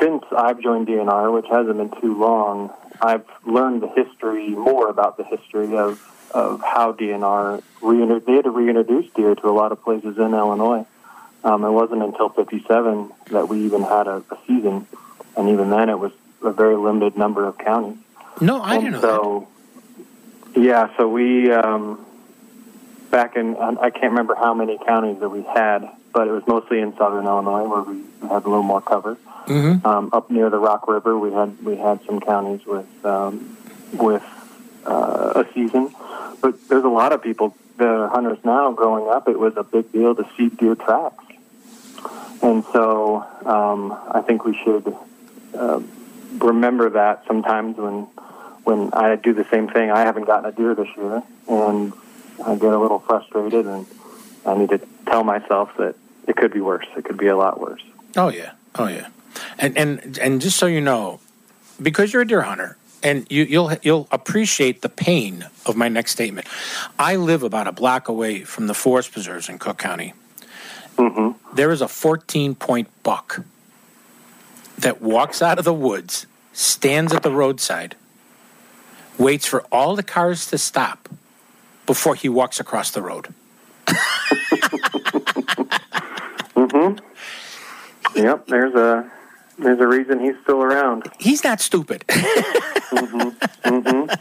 [0.00, 2.70] since I've joined DNR, which hasn't been too long,
[3.00, 6.00] I've learned the history more about the history of
[6.32, 10.32] of how DNR reintro- they had to reintroduce deer to a lot of places in
[10.34, 10.86] Illinois.
[11.42, 14.86] Um, it wasn't until '57 that we even had a, a season,
[15.36, 17.98] and even then it was a very limited number of counties.
[18.40, 19.48] No, I didn't know so,
[20.60, 22.04] yeah, so we um,
[23.10, 26.46] back in I I can't remember how many counties that we had, but it was
[26.46, 29.16] mostly in southern Illinois where we had a little more cover.
[29.46, 29.86] Mm-hmm.
[29.86, 33.56] Um, up near the Rock River, we had we had some counties with um,
[33.92, 34.24] with
[34.86, 35.94] uh, a season,
[36.40, 38.72] but there's a lot of people the hunters now.
[38.72, 41.24] Growing up, it was a big deal to see deer tracks,
[42.42, 44.96] and so um, I think we should
[45.54, 45.80] uh,
[46.38, 48.06] remember that sometimes when
[48.64, 49.90] when I do the same thing.
[49.90, 51.92] I haven't gotten a deer this year, and
[52.44, 53.86] I get a little frustrated, and
[54.46, 56.86] I need to tell myself that it could be worse.
[56.96, 57.82] It could be a lot worse.
[58.16, 59.08] Oh yeah, oh yeah,
[59.58, 61.20] and and and just so you know,
[61.80, 66.12] because you're a deer hunter, and you, you'll you'll appreciate the pain of my next
[66.12, 66.46] statement.
[66.98, 70.14] I live about a block away from the forest preserves in Cook County.
[71.00, 71.56] Mm-hmm.
[71.56, 73.42] There is a 14 point buck
[74.78, 77.96] that walks out of the woods, stands at the roadside,
[79.16, 81.08] waits for all the cars to stop
[81.86, 83.28] before he walks across the road.
[86.60, 88.18] Mm-hmm.
[88.18, 88.46] Yep.
[88.46, 89.10] There's a
[89.62, 91.10] there's a reason he's still around.
[91.18, 92.04] He's not stupid.
[92.90, 94.12] Mm-hmm.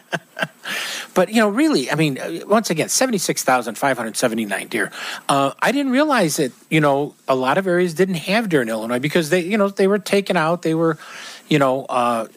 [1.15, 4.91] But you know, really, I mean, uh, once again, seventy-six thousand five hundred seventy-nine deer.
[5.27, 8.69] Uh, I didn't realize that you know a lot of areas didn't have deer in
[8.69, 10.61] Illinois because they, you know, they were taken out.
[10.61, 10.97] They were,
[11.47, 12.27] you know, uh,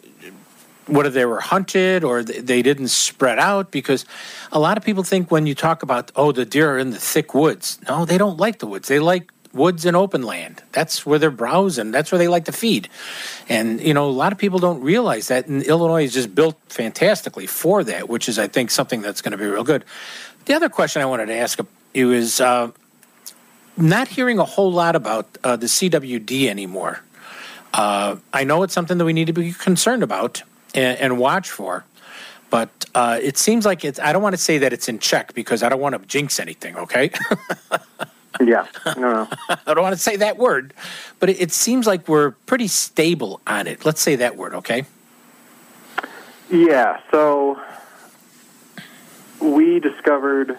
[0.87, 4.05] whether they were hunted or they didn't spread out because
[4.51, 6.99] a lot of people think when you talk about oh the deer are in the
[6.99, 7.79] thick woods.
[7.87, 8.87] No, they don't like the woods.
[8.87, 10.63] They like woods and open land.
[10.71, 11.91] That's where they're browsing.
[11.91, 12.89] That's where they like to feed.
[13.47, 15.47] And you know, a lot of people don't realize that.
[15.47, 19.31] And Illinois is just built fantastically for that, which is, I think, something that's going
[19.31, 19.85] to be real good.
[20.45, 21.59] The other question I wanted to ask
[21.93, 22.71] you is uh,
[23.77, 27.01] not hearing a whole lot about uh, the CWD anymore.
[27.73, 30.43] Uh, I know it's something that we need to be concerned about
[30.75, 31.85] and, and watch for.
[32.49, 33.99] But uh, it seems like it's.
[33.99, 36.39] I don't want to say that it's in check because I don't want to jinx
[36.39, 36.77] anything.
[36.77, 37.09] Okay.
[38.39, 38.67] Yeah.
[38.85, 38.93] No.
[38.95, 39.27] no.
[39.67, 40.73] I don't want to say that word,
[41.19, 43.85] but it, it seems like we're pretty stable on it.
[43.85, 44.85] Let's say that word, okay?
[46.49, 46.99] Yeah.
[47.11, 47.61] So
[49.39, 50.57] we discovered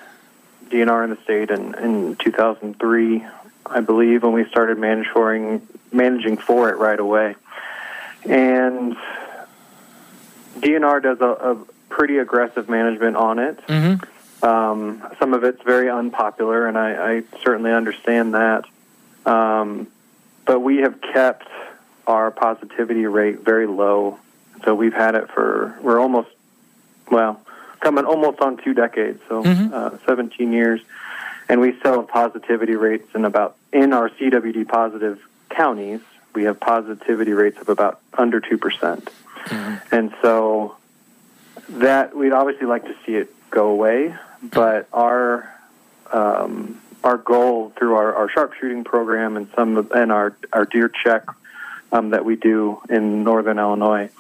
[0.69, 3.25] DNR in the state in, in 2003,
[3.67, 7.37] I believe, when we started managing managing for it right away.
[8.25, 8.97] And
[10.59, 11.57] DNR does a, a
[11.89, 13.65] pretty aggressive management on it.
[13.67, 14.05] Mm-hmm.
[14.45, 18.65] Um, some of it's very unpopular, and I, I certainly understand that.
[19.25, 19.87] Um,
[20.45, 21.49] but we have kept
[22.07, 24.19] our positivity rate very low.
[24.65, 26.29] So we've had it for, we're almost,
[27.11, 27.41] well,
[27.81, 29.73] coming almost on two decades, so Mhm.
[29.73, 30.81] uh, 17 years.
[31.49, 35.19] And we still have positivity rates in about, in our CWD positive
[35.51, 36.01] counties,
[36.35, 39.09] we have positivity rates of about under 2%.
[39.91, 40.77] And so
[41.69, 44.15] that we'd obviously like to see it go away,
[44.51, 45.51] but our
[46.13, 50.89] um, our goal through our, our sharpshooting program and some of, and our our deer
[50.89, 51.25] check
[51.93, 54.11] um, that we do in northern Illinois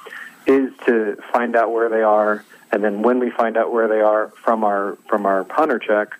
[0.47, 4.01] is to find out where they are, and then when we find out where they
[4.01, 6.15] are from our from our hunter check,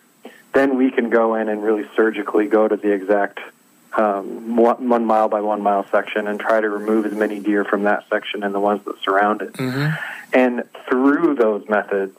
[0.53, 3.39] then we can go in and really surgically go to the exact
[3.97, 7.63] um, one, one mile by one mile section and try to remove as many deer
[7.63, 9.53] from that section and the ones that surround it.
[9.53, 9.95] Mm-hmm.
[10.33, 12.17] And through those methods,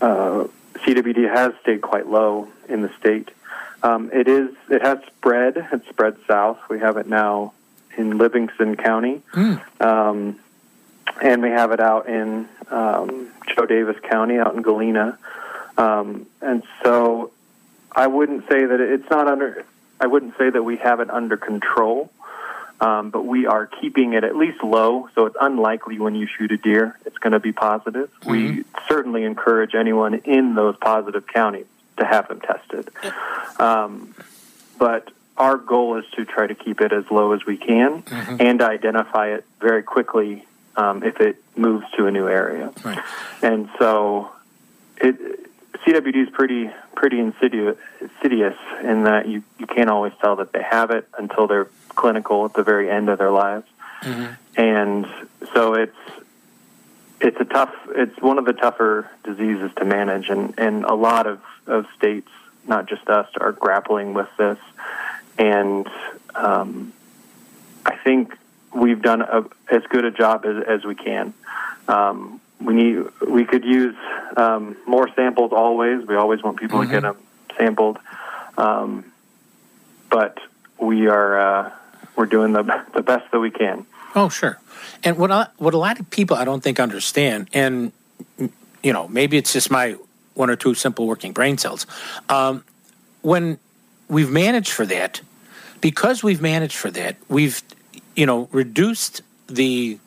[0.00, 0.48] uh,
[0.84, 3.30] CWD has stayed quite low in the state.
[3.82, 5.68] Um, it is it has spread.
[5.72, 6.58] It's spread south.
[6.68, 7.52] We have it now
[7.96, 9.22] in Livingston County,
[9.80, 10.38] um,
[11.20, 15.18] and we have it out in um, Jo Daviess County, out in Galena.
[15.76, 17.32] Um, and so,
[17.90, 19.64] I wouldn't say that it's not under.
[19.98, 22.10] I wouldn't say that we have it under control,
[22.80, 25.08] um, but we are keeping it at least low.
[25.14, 28.10] So it's unlikely when you shoot a deer, it's going to be positive.
[28.26, 31.66] We certainly encourage anyone in those positive counties
[31.98, 32.90] to have them tested.
[33.58, 34.14] Um,
[34.78, 38.02] but our goal is to try to keep it as low as we can
[38.40, 42.72] and identify it very quickly um, if it moves to a new area.
[43.42, 44.30] And so,
[44.96, 45.16] it,
[45.84, 50.62] CWD is pretty pretty insidious, insidious in that you, you can't always tell that they
[50.62, 51.68] have it until they're
[52.00, 53.66] clinical at the very end of their lives.
[54.56, 55.06] And
[55.54, 56.00] so it's
[57.20, 61.26] it's a tough it's one of the tougher diseases to manage and, and a lot
[61.26, 62.30] of, of states,
[62.66, 64.58] not just us, are grappling with this.
[65.38, 65.86] And
[66.34, 66.92] um,
[67.84, 68.34] I think
[68.74, 71.34] we've done a, as good a job as, as we can.
[71.88, 72.96] Um, we need
[73.26, 73.96] we could use
[74.36, 76.06] um, more samples always.
[76.06, 77.16] We always want people to get them
[77.58, 77.98] sampled,
[78.56, 79.04] um,
[80.08, 80.38] but
[80.78, 81.72] we are uh,
[82.20, 82.62] we're doing the
[82.92, 83.86] the best that we can.
[84.14, 84.60] Oh, sure.
[85.02, 87.92] And what I, what a lot of people I don't think understand, and
[88.82, 89.96] you know, maybe it's just my
[90.34, 91.86] one or two simple working brain cells.
[92.28, 92.62] Um,
[93.22, 93.58] when
[94.08, 95.22] we've managed for that,
[95.80, 97.62] because we've managed for that, we've
[98.14, 99.98] you know reduced the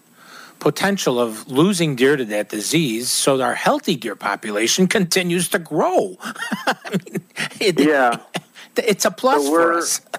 [0.59, 6.15] potential of losing deer to that disease, so our healthy deer population continues to grow.
[6.21, 7.23] I mean,
[7.59, 8.19] it, yeah,
[8.77, 10.01] it's a plus So for us.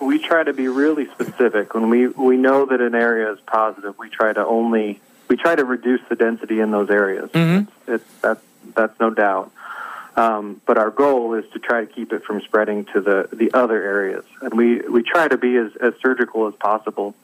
[0.00, 3.98] we try to be really specific when we we know that an area is positive.
[3.98, 7.30] We try to only we try to reduce the density in those areas.
[7.32, 7.68] Mhm.
[7.86, 8.42] It's that's
[8.74, 9.52] that's no doubt.
[10.16, 13.52] Um, but our goal is to try to keep it from spreading to the the
[13.52, 17.14] other areas, and we we try to be as, as surgical as possible,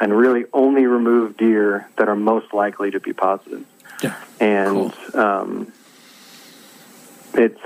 [0.00, 3.64] and really only remove deer that are most likely to be positive.
[4.02, 4.14] Yeah.
[4.40, 5.72] And um,
[7.32, 7.60] it's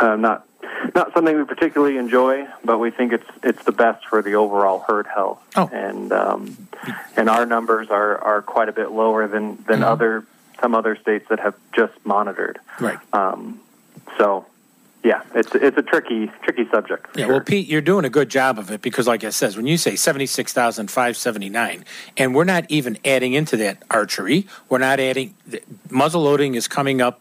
[0.00, 0.47] uh, not
[0.94, 4.80] not something we particularly enjoy, but we think it's it's the best for the overall
[4.80, 5.40] herd health.
[5.56, 5.68] Oh.
[5.72, 6.68] And um,
[7.16, 9.84] and our numbers are, are quite a bit lower than than Mm-hmm.
[9.84, 10.24] other
[10.60, 12.58] some other states that have just monitored.
[12.80, 12.98] Right.
[13.12, 13.60] Um,
[14.16, 14.44] so
[15.04, 17.06] yeah, it's it's a tricky tricky subject.
[17.14, 17.34] Yeah, sure.
[17.34, 19.76] well, Pete, you're doing a good job of it because, like I says, when you
[19.76, 21.84] say seventy-six thousand five seventy-nine,
[22.16, 25.34] and we're not even adding into that archery, we're not adding
[25.88, 27.20] muzzle loading is coming up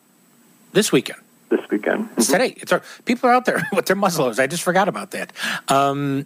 [0.74, 1.22] this weekend.
[1.50, 2.10] This weekend.
[2.18, 2.54] It's today.
[2.58, 4.40] It's our, people are out there with their muzzle loaders.
[4.40, 5.34] I just forgot about that.
[5.68, 6.26] Um,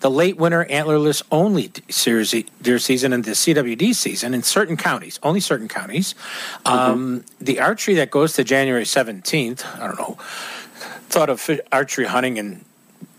[0.00, 5.18] the late winter antlerless only series deer season and the CWD season in certain counties,
[5.22, 6.14] only certain counties.
[6.64, 10.16] Um, The archery that goes to January 17th, I don't know,
[11.10, 12.64] thought of archery hunting in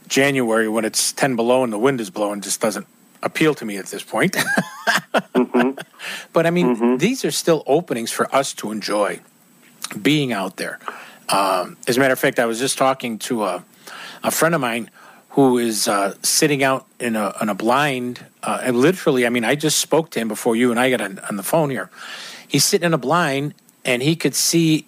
[0.08, 2.88] January when it's 10 below and the wind is blowing just doesn't
[3.22, 4.36] appeal to me at this point.
[6.34, 9.20] But I mean, these are still openings for us to enjoy
[10.02, 10.80] being out there.
[11.32, 13.64] Um, as a matter of fact, I was just talking to a,
[14.24, 14.90] a friend of mine
[15.30, 18.26] who is uh, sitting out in a, in a blind.
[18.44, 21.00] Uh, and literally, I mean, I just spoke to him before you and I got
[21.00, 21.90] on, on the phone here.
[22.48, 23.54] He's sitting in a blind
[23.86, 24.86] and he could see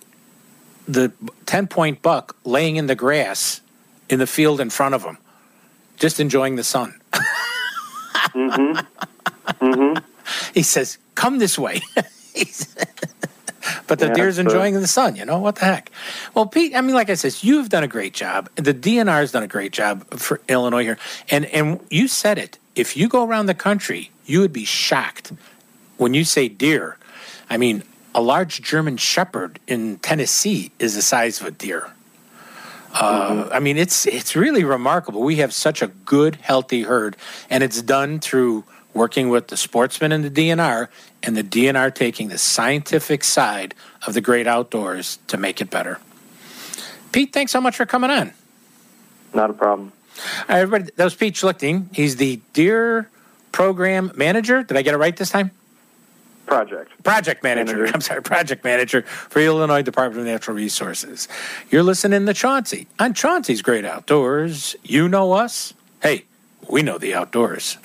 [0.86, 1.14] the
[1.46, 3.62] 10 point buck laying in the grass
[4.10, 5.18] in the field in front of him,
[5.98, 7.00] just enjoying the sun.
[7.14, 8.80] mm-hmm.
[9.60, 9.98] Mm-hmm.
[10.54, 11.82] He says, Come this way.
[13.88, 15.40] But the Yeah, deer's enjoying the sun, you know?
[15.40, 15.92] What the heck?
[16.34, 18.50] Well, Pete, I mean, like I said, you've done a great job.
[18.56, 20.98] The DNR's done a great job for Illinois here.
[21.30, 22.58] And, and you said it.
[22.76, 25.34] If you go around the country, you would be shocked
[25.98, 26.98] when you say deer.
[27.50, 27.84] I mean,
[28.16, 31.92] a large German shepherd in Tennessee is the size of a deer.
[32.94, 35.24] Uh, I mean, it's it's really remarkable.
[35.24, 37.18] We have such a good, healthy herd,
[37.50, 40.88] and it's done through working with the sportsmen and the DNR,
[41.22, 43.74] and the DNR taking the scientific side
[44.06, 46.00] of the great outdoors to make it better.
[47.12, 48.34] Pete, thanks so much for coming on.
[49.34, 49.92] Not a problem.
[50.18, 51.94] All right, everybody, that was Pete Schlichting.
[51.94, 53.10] He's the Deer
[53.52, 54.64] Program Manager.
[54.64, 55.52] Did I get it right this time?
[56.46, 57.04] Project.
[57.04, 57.78] Project manager.
[57.78, 57.92] Manager.
[57.96, 61.28] I'm sorry, project manager for Illinois Department of Natural Resources.
[61.72, 64.76] You're listening to Chauncey on Chauncey's Great Outdoors.
[64.84, 65.74] You know us.
[66.02, 66.26] Hey,
[66.70, 67.78] we know the outdoors.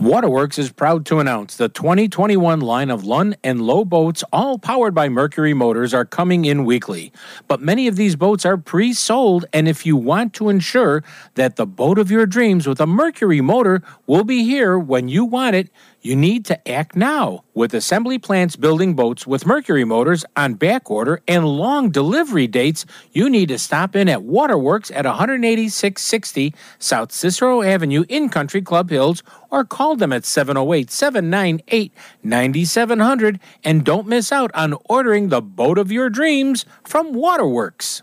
[0.00, 4.94] Waterworks is proud to announce the 2021 line of Lund and Lowe boats, all powered
[4.94, 7.12] by Mercury motors, are coming in weekly.
[7.48, 11.56] But many of these boats are pre sold, and if you want to ensure that
[11.56, 15.54] the boat of your dreams with a Mercury motor will be here when you want
[15.54, 15.68] it,
[16.02, 17.44] You need to act now.
[17.52, 22.86] With assembly plants building boats with Mercury motors on back order and long delivery dates,
[23.12, 28.88] you need to stop in at Waterworks at 18660 South Cicero Avenue in Country Club
[28.88, 31.92] Hills or call them at 708 798
[32.22, 38.02] 9700 and don't miss out on ordering the boat of your dreams from Waterworks.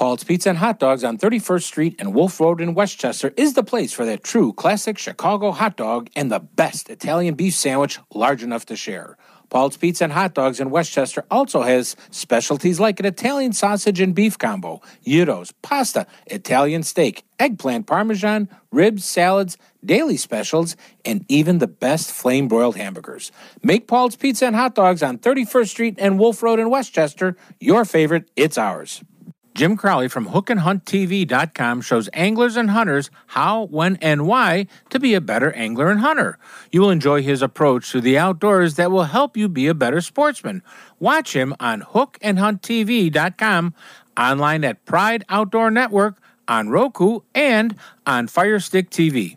[0.00, 3.62] Paul's Pizza and Hot Dogs on 31st Street and Wolf Road in Westchester is the
[3.62, 8.42] place for that true classic Chicago hot dog and the best Italian beef sandwich large
[8.42, 9.18] enough to share.
[9.50, 14.14] Paul's Pizza and Hot Dogs in Westchester also has specialties like an Italian sausage and
[14.14, 21.66] beef combo, gyros, pasta, Italian steak, eggplant parmesan, ribs, salads, daily specials, and even the
[21.66, 23.32] best flame broiled hamburgers.
[23.62, 27.84] Make Paul's Pizza and Hot Dogs on 31st Street and Wolf Road in Westchester your
[27.84, 29.02] favorite, it's ours.
[29.60, 35.20] Jim Crowley from hookandhunttv.com shows anglers and hunters how, when, and why to be a
[35.20, 36.38] better angler and hunter.
[36.72, 40.00] You will enjoy his approach to the outdoors that will help you be a better
[40.00, 40.62] sportsman.
[40.98, 43.74] Watch him on hookandhunttv.com,
[44.16, 46.16] online at Pride Outdoor Network,
[46.48, 49.36] on Roku, and on Firestick TV.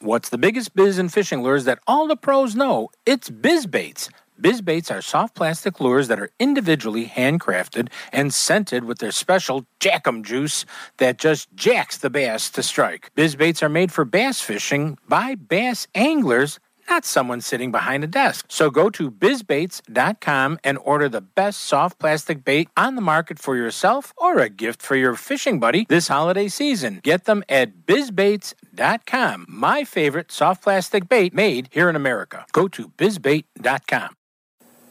[0.00, 2.88] What's the biggest biz in fishing lures that all the pros know?
[3.04, 4.08] It's biz baits.
[4.40, 9.66] Biz baits are soft plastic lures that are individually handcrafted and scented with their special
[9.80, 10.64] jackum juice
[10.98, 13.10] that just jacks the bass to strike.
[13.14, 16.58] Biz baits are made for bass fishing by bass anglers
[16.90, 18.46] not someone sitting behind a desk.
[18.48, 23.56] So go to bizbaits.com and order the best soft plastic bait on the market for
[23.56, 27.00] yourself or a gift for your fishing buddy this holiday season.
[27.02, 29.46] Get them at bizbaits.com.
[29.48, 32.44] My favorite soft plastic bait made here in America.
[32.52, 34.16] Go to bizbait.com.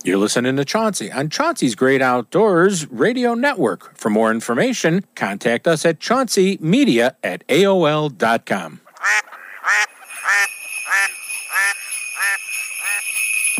[0.01, 3.97] You're listening to Chauncey on Chauncey's Great Outdoors Radio Network.
[3.97, 8.79] For more information, contact us at chaunceymedia at AOL.com.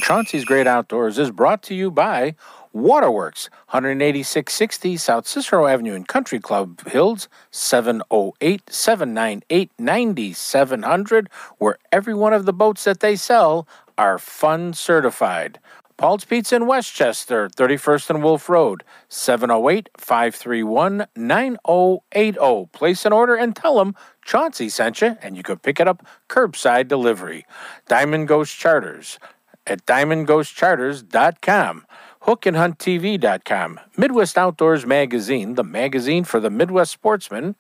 [0.02, 2.36] Chauncey's Great Outdoors is brought to you by
[2.72, 12.32] Waterworks, 18660 South Cicero Avenue in Country Club Hills, 708 798 9700, where every one
[12.32, 13.68] of the boats that they sell
[13.98, 15.60] are fun certified.
[16.00, 22.70] Paul's Pizza in Westchester, 31st and Wolf Road, 708 531 9080.
[22.72, 23.94] Place an order and tell them
[24.24, 27.46] Chauncey sent you, and you could pick it up curbside delivery.
[27.90, 29.20] Diamond Ghost Charters
[29.68, 31.86] at diamondghostcharters.com.
[32.30, 37.56] HookandHuntTV.com, Midwest Outdoors Magazine, the magazine for the Midwest sportsman,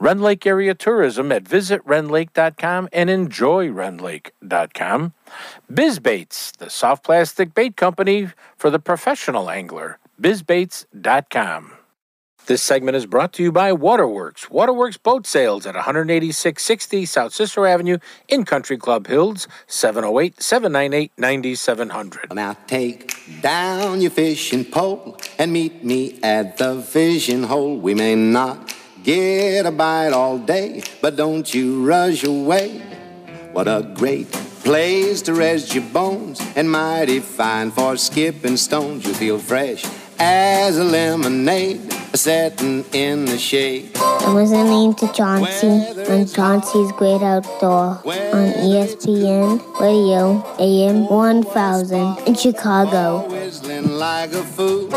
[0.00, 5.12] Rend Lake Area Tourism at visitrendlake.com and enjoyrendlake.com,
[5.72, 11.77] BizBaits, the soft plastic bait company for the professional angler, bizbaits.com.
[12.48, 14.48] This segment is brought to you by Waterworks.
[14.48, 22.32] Waterworks Boat Sales at 18660 South Cicero Avenue in Country Club Hills, 708 798 9700.
[22.32, 27.76] Now take down your fishing pole and meet me at the fishing hole.
[27.76, 32.78] We may not get a bite all day, but don't you rush away.
[33.52, 39.06] What a great place to rest your bones and mighty fine for skipping stones.
[39.06, 39.84] You feel fresh
[40.18, 43.90] as a lemonade setting in the shade.
[43.96, 45.68] I'm listening to Chauncey
[46.10, 53.28] on Chauncey's Great Outdoor on ESPN Radio AM 1000 in Chicago.
[53.28, 54.90] Whistling like a fool.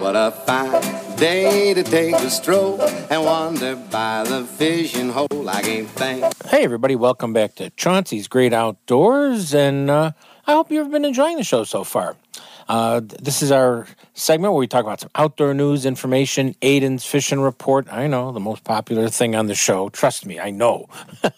[0.00, 5.48] What a fine day to take a stroll and wander by the fishing hole.
[5.48, 6.24] I can't think.
[6.46, 10.12] Hey, everybody, welcome back to Chauncey's Great Outdoors, and uh,
[10.46, 12.16] I hope you've been enjoying the show so far.
[12.68, 17.40] Uh, this is our segment where we talk about some outdoor news, information, Aiden's fishing
[17.40, 17.86] report.
[17.90, 19.88] I know, the most popular thing on the show.
[19.88, 20.88] Trust me, I know.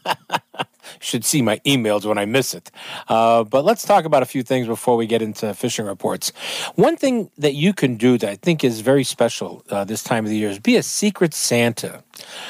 [0.98, 2.70] should see my emails when I miss it.
[3.08, 6.32] Uh, but let's talk about a few things before we get into fishing reports.
[6.74, 10.24] One thing that you can do that I think is very special uh, this time
[10.24, 12.02] of the year is be a secret Santa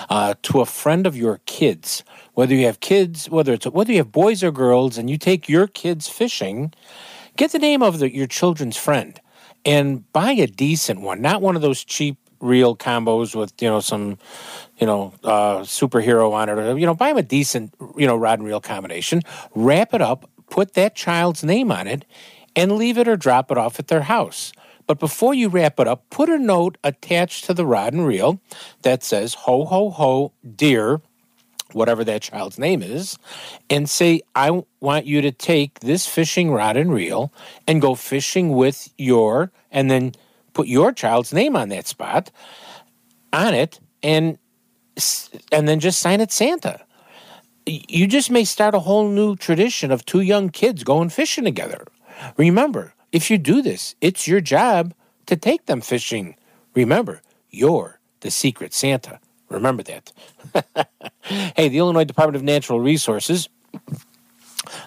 [0.08, 2.02] uh, to a friend of your kids.
[2.34, 5.48] Whether you have kids, whether it's whether you have boys or girls, and you take
[5.48, 6.72] your kids fishing,
[7.36, 9.20] get the name of the, your children's friend
[9.64, 13.80] and buy a decent one, not one of those cheap reel combos with you know
[13.80, 14.18] some
[14.78, 16.58] you know uh, superhero on it.
[16.58, 19.22] Or, you know, buy them a decent you know rod and reel combination.
[19.54, 22.04] Wrap it up, put that child's name on it,
[22.56, 24.52] and leave it or drop it off at their house.
[24.86, 28.40] But before you wrap it up, put a note attached to the rod and reel
[28.82, 31.00] that says "Ho ho ho, dear."
[31.74, 33.18] Whatever that child's name is,
[33.68, 37.32] and say, I want you to take this fishing rod and reel
[37.66, 40.12] and go fishing with your, and then
[40.52, 42.30] put your child's name on that spot
[43.32, 44.38] on it and
[45.52, 46.80] and then just sign it Santa.
[47.66, 51.84] You just may start a whole new tradition of two young kids going fishing together.
[52.36, 54.92] Remember, if you do this, it's your job
[55.26, 56.36] to take them fishing.
[56.74, 59.20] Remember, you're the secret Santa.
[59.50, 60.12] Remember that.
[61.22, 63.48] hey, the Illinois Department of Natural Resources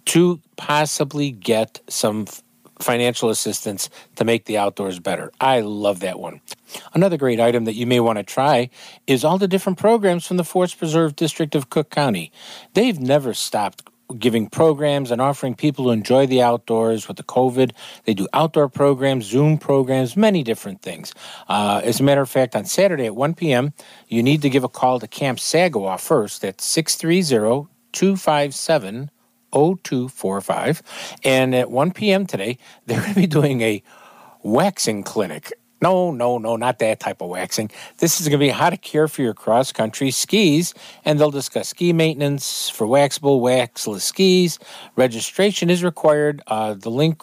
[0.04, 2.26] to possibly get some
[2.78, 5.32] financial assistance to make the outdoors better.
[5.40, 6.40] I love that one.
[6.94, 8.70] Another great item that you may want to try
[9.06, 12.32] is all the different programs from the Forest Preserve District of Cook County.
[12.74, 17.72] They've never stopped giving programs and offering people to enjoy the outdoors with the COVID.
[18.04, 21.12] They do outdoor programs, Zoom programs, many different things.
[21.48, 23.72] Uh, as a matter of fact, on Saturday at 1 p.m.,
[24.08, 29.10] you need to give a call to Camp Sagawau first at 630 257
[29.52, 30.82] 0245.
[31.24, 32.26] And at 1 p.m.
[32.26, 33.82] today, they're going to be doing a
[34.42, 35.52] waxing clinic.
[35.82, 37.70] No, no, no, not that type of waxing.
[37.98, 40.72] This is going to be how to care for your cross country skis,
[41.04, 44.58] and they'll discuss ski maintenance for waxable, waxless skis.
[44.96, 46.42] Registration is required.
[46.46, 47.22] Uh, the link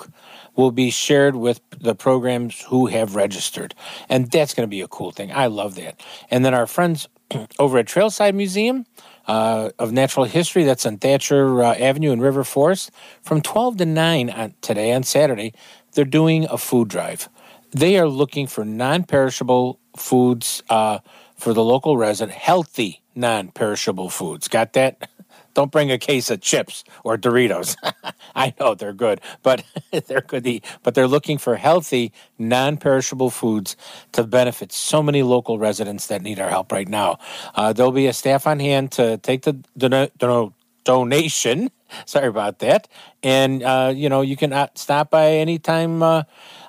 [0.56, 3.74] will be shared with the programs who have registered,
[4.08, 5.32] and that's going to be a cool thing.
[5.32, 6.00] I love that.
[6.30, 7.08] And then our friends
[7.60, 8.86] over at Trailside Museum,
[9.28, 10.64] uh, of Natural History.
[10.64, 12.92] That's on Thatcher uh, Avenue in River Forest.
[13.22, 15.54] From 12 to 9 on, today, on Saturday,
[15.94, 17.30] they're doing a food drive.
[17.72, 21.00] They are looking for non perishable foods uh,
[21.36, 24.48] for the local resident, healthy non perishable foods.
[24.48, 25.10] Got that?
[25.54, 27.76] Don't bring a case of chips or Doritos.
[28.36, 29.64] I know they're good, but
[30.08, 30.66] they're good to eat.
[30.84, 33.76] But they're looking for healthy, non-perishable foods
[34.14, 37.20] to benefit so many local residents that need our help right now.
[37.56, 41.72] Uh, there'll be a staff on hand to take the dono- dono- donation.
[42.06, 42.88] Sorry about that.
[43.22, 46.04] And uh, you know you can uh, stop by anytime.
[46.04, 46.24] Uh,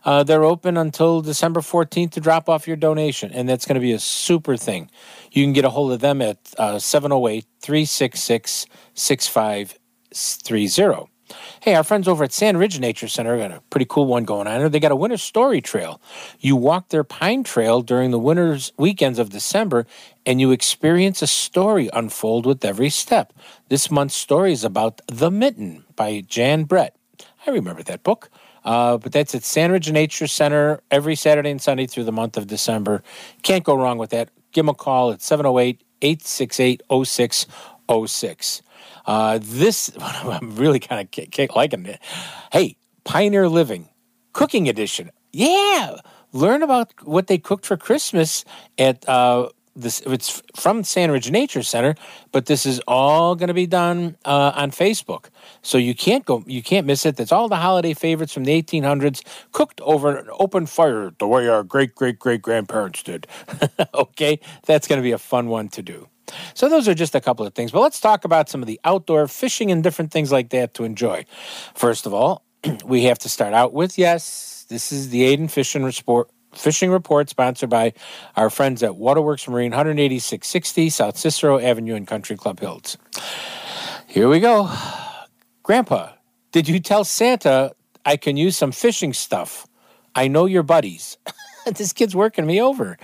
[0.05, 3.81] uh, they're open until December 14th to drop off your donation, and that's going to
[3.81, 4.91] be a super thing.
[5.33, 11.14] You can get a hold of them at uh, 708 366 6530.
[11.61, 14.47] Hey, our friends over at Sand Ridge Nature Center got a pretty cool one going
[14.47, 14.71] on.
[14.71, 16.01] They got a winter story trail.
[16.41, 19.87] You walk their pine trail during the winter's weekends of December,
[20.27, 23.33] and you experience a story unfold with every step.
[23.69, 26.97] This month's story is about The Mitten by Jan Brett.
[27.47, 28.31] I remember that book.
[28.65, 32.47] Uh, but that's at Sandridge Nature Center every Saturday and Sunday through the month of
[32.47, 33.03] December.
[33.43, 34.31] Can't go wrong with that.
[34.53, 38.63] Give them a call at 708 868 0606.
[39.07, 42.01] Uh, this, I'm really kind of liking it.
[42.53, 43.89] Hey, Pioneer Living
[44.33, 45.11] Cooking Edition.
[45.33, 45.97] Yeah.
[46.33, 48.45] Learn about what they cooked for Christmas
[48.79, 51.95] at uh, this it's from Sandridge Nature Center,
[52.33, 55.27] but this is all going to be done uh, on Facebook,
[55.63, 57.17] so you can't go, you can't miss it.
[57.17, 61.49] That's all the holiday favorites from the 1800s, cooked over an open fire, the way
[61.49, 63.27] our great great great grandparents did.
[63.95, 66.09] okay, that's going to be a fun one to do.
[66.55, 68.81] So those are just a couple of things, but let's talk about some of the
[68.85, 71.25] outdoor fishing and different things like that to enjoy.
[71.75, 72.45] First of all,
[72.85, 76.31] we have to start out with yes, this is the Aiden Fishing Report.
[76.55, 77.93] Fishing Report, sponsored by
[78.37, 82.97] our friends at Waterworks Marine, 18660 South Cicero Avenue in Country Club Hills.
[84.07, 84.71] Here we go.
[85.65, 86.13] Grandpa,
[86.53, 87.73] did you tell Santa
[88.05, 89.67] I can use some fishing stuff?
[90.15, 91.19] I know your buddies.
[91.67, 92.97] this kid's working me over.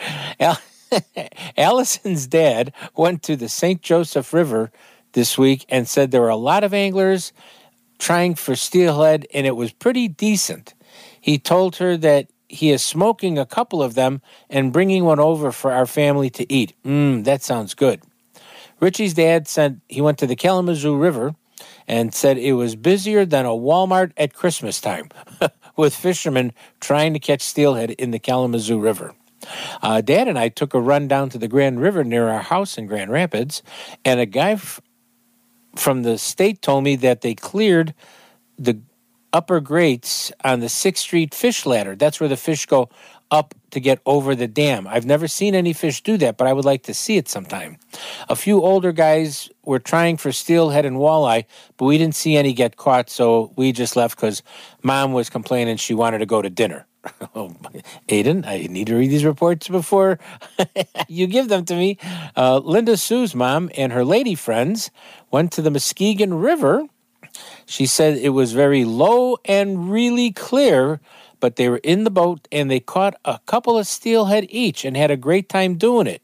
[1.57, 3.83] Allison's dad went to the St.
[3.83, 4.71] Joseph River
[5.13, 7.33] this week and said there were a lot of anglers
[7.99, 10.75] trying for steelhead and it was pretty decent.
[11.21, 15.53] He told her that he is smoking a couple of them and bringing one over
[15.53, 16.75] for our family to eat.
[16.85, 18.03] Mmm, that sounds good.
[18.81, 21.35] Richie's dad said he went to the Kalamazoo River
[21.87, 25.11] and said it was busier than a Walmart at Christmas time
[25.77, 29.15] with fishermen trying to catch steelhead in the Kalamazoo River.
[29.83, 32.79] Uh, Dad and I took a run down to the Grand River near our house
[32.79, 33.63] in Grand Rapids,
[34.05, 34.81] and a guy f-
[35.77, 37.95] from the state told me that they cleared
[38.59, 38.81] the
[39.33, 41.95] upper grates on the Sixth Street fish ladder.
[41.95, 42.89] That's where the fish go
[43.31, 44.89] up to get over the dam.
[44.89, 47.79] I've never seen any fish do that, but I would like to see it sometime.
[48.29, 51.45] A few older guys were trying for steelhead and walleye,
[51.77, 54.43] but we didn't see any get caught, so we just left because
[54.83, 56.87] mom was complaining she wanted to go to dinner.
[57.35, 57.55] Oh,
[58.09, 60.19] Aiden, I need to read these reports before
[61.09, 61.99] you give them to me.
[62.37, 64.91] Uh, Linda Sue's mom and her lady friends
[65.31, 66.87] went to the Muskegon River.
[67.67, 71.01] She said it was very low and really clear,
[71.39, 74.97] but they were in the boat and they caught a couple of steelhead each and
[74.97, 76.23] had a great time doing it.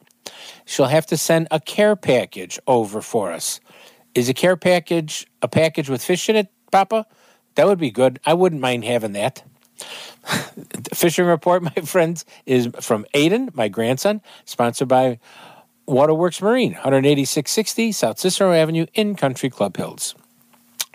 [0.65, 3.61] She'll have to send a care package over for us.
[4.15, 7.07] Is a care package a package with fish in it, Papa?
[7.55, 8.19] That would be good.
[8.27, 9.45] I wouldn't mind having that.
[10.95, 15.19] Fishing report, my friends, is from Aiden, my grandson, sponsored by
[15.87, 20.15] Waterworks Marine, 18660 South Cicero Avenue in Country Club Hills.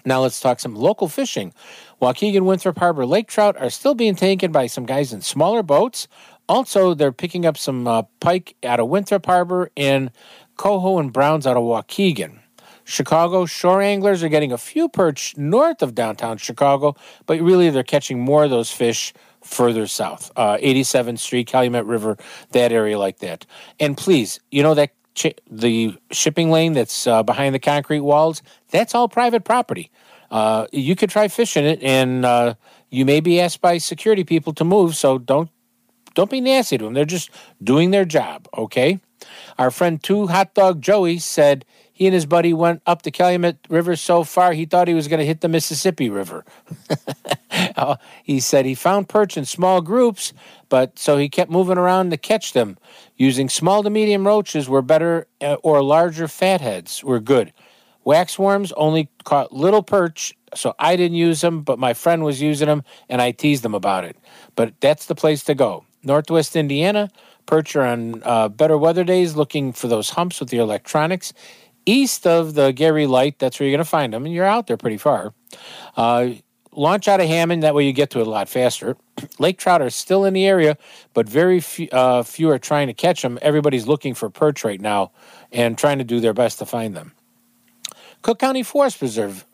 [0.03, 1.53] Now let's talk some local fishing.
[2.01, 6.07] Waukegan Winthrop Harbor lake trout are still being taken by some guys in smaller boats.
[6.49, 10.11] Also, they're picking up some uh, pike out of Winthrop Harbor and
[10.57, 12.40] coho and browns out of Waukegan.
[12.91, 17.83] Chicago shore anglers are getting a few perch north of downtown Chicago, but really they're
[17.83, 20.31] catching more of those fish further south.
[20.35, 22.17] Uh, 87th Street, Calumet River,
[22.51, 23.45] that area like that.
[23.79, 24.91] And please, you know that
[25.49, 29.91] the shipping lane that's uh, behind the concrete walls, that's all private property.
[30.29, 32.53] Uh, you could try fishing it, and uh,
[32.89, 34.95] you may be asked by security people to move.
[34.95, 35.49] So don't
[36.13, 36.93] don't be nasty to them.
[36.93, 37.29] They're just
[37.63, 38.47] doing their job.
[38.57, 38.99] Okay.
[39.57, 43.57] Our friend Two Hot Dog Joey said he and his buddy went up the Calumet
[43.69, 46.45] River so far he thought he was going to hit the Mississippi River.
[47.75, 50.33] Uh, he said he found perch in small groups,
[50.69, 52.77] but so he kept moving around to catch them.
[53.17, 57.51] Using small to medium roaches were better, uh, or larger fatheads were good.
[58.05, 62.67] Waxworms only caught little perch, so I didn't use them, but my friend was using
[62.67, 64.17] them, and I teased them about it.
[64.55, 65.85] But that's the place to go.
[66.03, 67.09] Northwest Indiana,
[67.45, 71.33] perch are on uh, better weather days looking for those humps with your electronics.
[71.85, 74.67] East of the Gary Light, that's where you're going to find them, and you're out
[74.67, 75.33] there pretty far.
[75.95, 76.31] Uh,
[76.71, 78.95] launch out of Hammond, that way you get to it a lot faster.
[79.39, 80.77] Lake trout are still in the area,
[81.13, 83.39] but very few, uh, few are trying to catch them.
[83.41, 85.11] Everybody's looking for perch right now
[85.51, 87.13] and trying to do their best to find them.
[88.21, 89.45] Cook County Forest Preserve,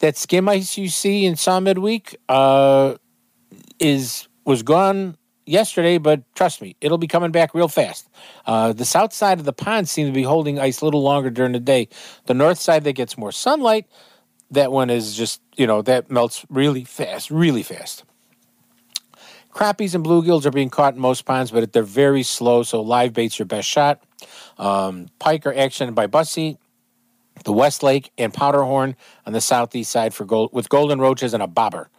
[0.00, 2.96] that skim ice you see in saw midweek uh,
[3.78, 5.16] is was gone
[5.46, 8.08] yesterday, but trust me, it'll be coming back real fast.
[8.46, 11.30] Uh, the south side of the pond seems to be holding ice a little longer
[11.30, 11.88] during the day.
[12.26, 13.86] The north side that gets more sunlight,
[14.50, 18.04] that one is just you know that melts really fast, really fast.
[19.52, 23.12] Crappies and bluegills are being caught in most ponds, but they're very slow, so live
[23.12, 24.02] bait's your best shot.
[24.56, 26.56] Um, pike are actioned by Busse,
[27.44, 31.42] the West Lake, and powderhorn on the southeast side for gold, with golden roaches and
[31.42, 31.90] a bobber.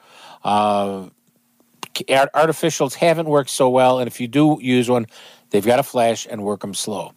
[0.44, 1.10] Uh,
[1.94, 5.08] artificials haven't worked so well, and if you do use one,
[5.50, 7.14] they've got to flash and work them slow.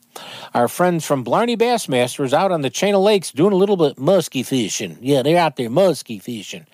[0.55, 3.99] Our friends from Blarney Bassmasters out on the chain of lakes doing a little bit
[3.99, 4.99] musky fishing.
[5.01, 6.67] Yeah, they're out there musky fishing,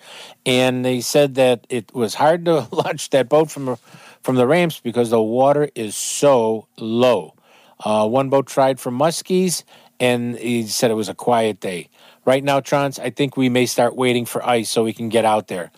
[0.45, 3.77] and they said that it was hard to launch that boat from
[4.21, 7.35] from the ramps because the water is so low.
[7.83, 9.63] Uh, one boat tried for muskies,
[9.99, 11.89] and he said it was a quiet day.
[12.25, 15.25] Right now, Trans, I think we may start waiting for ice so we can get
[15.25, 15.71] out there.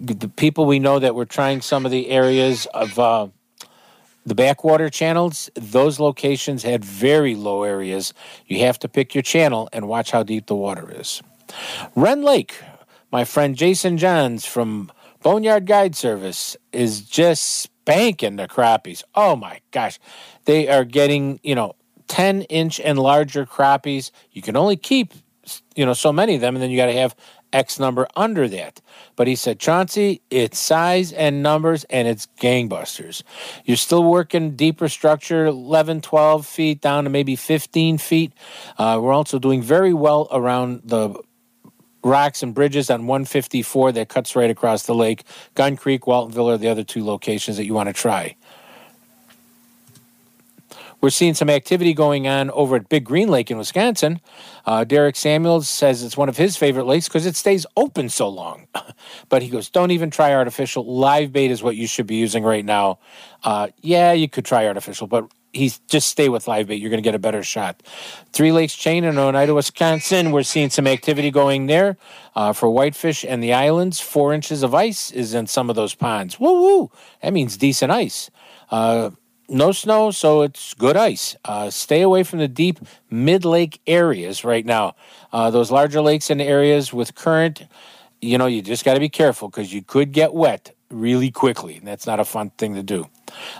[0.00, 3.28] The people we know that were trying some of the areas of uh,
[4.24, 8.14] the backwater channels, those locations had very low areas.
[8.46, 11.22] You have to pick your channel and watch how deep the water is.
[11.94, 12.54] Rend Lake,
[13.12, 14.90] my friend Jason Johns from
[15.22, 19.02] Boneyard Guide Service is just spanking the crappies.
[19.14, 19.98] Oh my gosh.
[20.44, 21.74] They are getting, you know,
[22.08, 24.10] 10 inch and larger crappies.
[24.32, 25.12] You can only keep,
[25.74, 27.14] you know, so many of them, and then you got to have
[27.52, 28.80] X number under that.
[29.16, 33.22] But he said, Chauncey, it's size and numbers and it's gangbusters.
[33.64, 38.32] You're still working deeper structure, 11, 12 feet down to maybe 15 feet.
[38.78, 41.14] Uh, we're also doing very well around the
[42.02, 45.24] rocks and bridges on 154 that cuts right across the lake.
[45.54, 48.36] Gun Creek, Waltonville are the other two locations that you want to try.
[51.00, 54.20] We're seeing some activity going on over at Big Green Lake in Wisconsin.
[54.66, 58.28] Uh, Derek Samuels says it's one of his favorite lakes because it stays open so
[58.28, 58.66] long.
[59.28, 60.84] but he goes, don't even try artificial.
[60.84, 62.98] Live bait is what you should be using right now.
[63.42, 66.76] Uh, yeah, you could try artificial, but he's just stay with live bait.
[66.76, 67.82] You're going to get a better shot.
[68.32, 70.32] Three Lakes Chain in Oneida, Wisconsin.
[70.32, 71.96] We're seeing some activity going there
[72.34, 74.00] uh, for whitefish and the islands.
[74.00, 76.38] Four inches of ice is in some of those ponds.
[76.38, 76.90] Woo woo!
[77.22, 78.30] That means decent ice.
[78.70, 79.10] Uh,
[79.50, 81.36] no snow, so it's good ice.
[81.44, 82.78] Uh, stay away from the deep
[83.10, 84.94] mid lake areas right now.
[85.32, 87.66] Uh, those larger lakes and areas with current,
[88.20, 91.76] you know, you just got to be careful because you could get wet really quickly.
[91.76, 93.06] And that's not a fun thing to do.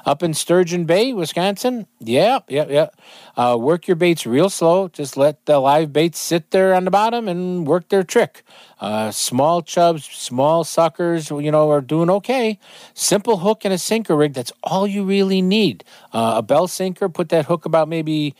[0.05, 2.89] Up in Sturgeon Bay, Wisconsin, yeah, yeah, yeah.
[3.37, 4.89] Uh, work your baits real slow.
[4.89, 8.43] Just let the live baits sit there on the bottom and work their trick.
[8.81, 12.59] Uh, small chubs, small suckers, you know, are doing okay.
[12.95, 15.85] Simple hook and a sinker rig, that's all you really need.
[16.13, 18.35] Uh, a bell sinker, put that hook about maybe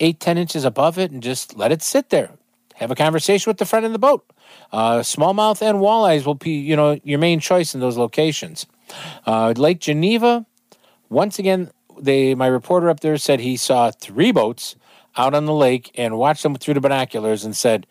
[0.00, 2.32] eight, ten inches above it and just let it sit there.
[2.74, 4.24] Have a conversation with the friend in the boat.
[4.72, 8.66] Uh, smallmouth and walleyes will be, you know, your main choice in those locations.
[9.26, 10.46] Uh, Lake Geneva,
[11.08, 14.76] once again, they my reporter up there said he saw three boats
[15.16, 17.86] out on the lake and watched them through the binoculars and said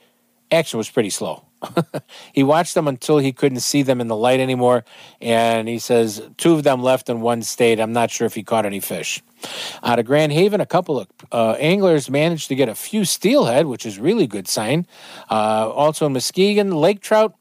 [0.52, 1.46] action was pretty slow.
[2.34, 4.84] he watched them until he couldn't see them in the light anymore,
[5.22, 7.80] and he says two of them left and one stayed.
[7.80, 9.22] I'm not sure if he caught any fish.
[9.84, 13.66] Out of Grand Haven, a couple of uh, anglers managed to get a few steelhead,
[13.66, 14.86] which is really good sign.
[15.30, 17.36] Uh, also in Muskegon, lake trout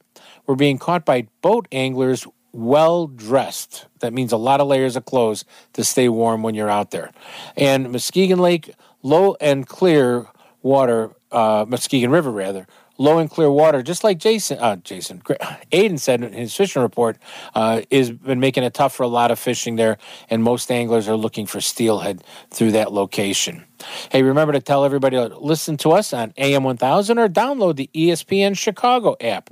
[0.46, 3.86] were being caught by boat anglers well dressed.
[4.00, 5.44] That means a lot of layers of clothes
[5.74, 7.12] to stay warm when you're out there.
[7.56, 10.26] And Muskegon Lake, low and clear
[10.62, 12.66] water, uh, Muskegon River rather,
[13.00, 15.20] low and clear water, just like Jason, uh, Jason,
[15.72, 17.16] Aiden said in his fishing report,
[17.54, 19.96] uh, is been making it tough for a lot of fishing there,
[20.28, 23.64] and most anglers are looking for steelhead through that location.
[24.12, 27.88] Hey, remember to tell everybody to listen to us on AM 1000 or download the
[27.94, 29.48] ESPN Chicago app.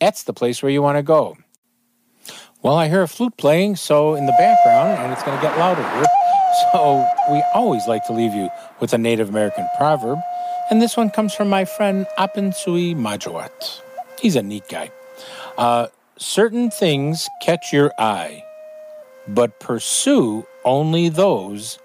[0.00, 1.38] That's the place where you want to go.
[2.62, 5.56] Well, I hear a flute playing, so in the background, and it's going to get
[5.56, 6.06] louder here.
[6.72, 8.48] So we always like to leave you
[8.80, 10.18] with a Native American proverb,
[10.70, 13.80] and this one comes from my friend Apensui Majowat.
[14.20, 14.90] He's a neat guy.
[15.56, 15.88] Uh,
[16.18, 18.44] certain things catch your eye,
[19.26, 21.78] but pursue only those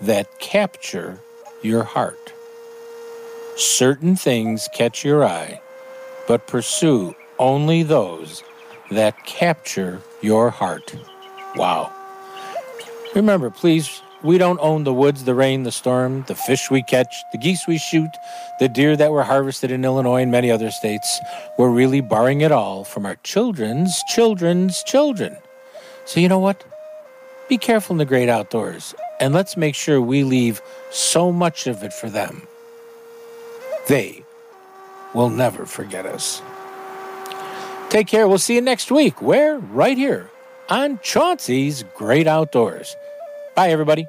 [0.00, 1.18] that capture
[1.62, 2.32] your heart.
[3.56, 5.60] Certain things catch your eye,
[6.26, 8.42] but pursue only those
[8.90, 10.94] that capture your heart.
[11.56, 11.92] Wow.
[13.14, 17.24] Remember, please, we don't own the woods, the rain, the storm, the fish we catch,
[17.32, 18.10] the geese we shoot,
[18.58, 21.20] the deer that were harvested in Illinois and many other states.
[21.58, 25.36] We're really borrowing it all from our children's children's children.
[26.04, 26.64] So, you know what?
[27.48, 30.60] Be careful in the great outdoors, and let's make sure we leave
[30.90, 32.42] so much of it for them.
[33.88, 34.24] They
[35.14, 36.42] will never forget us.
[37.88, 38.28] Take care.
[38.28, 39.20] We'll see you next week.
[39.20, 39.58] Where?
[39.58, 40.30] Right here
[40.68, 42.94] on Chauncey's Great Outdoors.
[43.60, 44.08] Bye, everybody.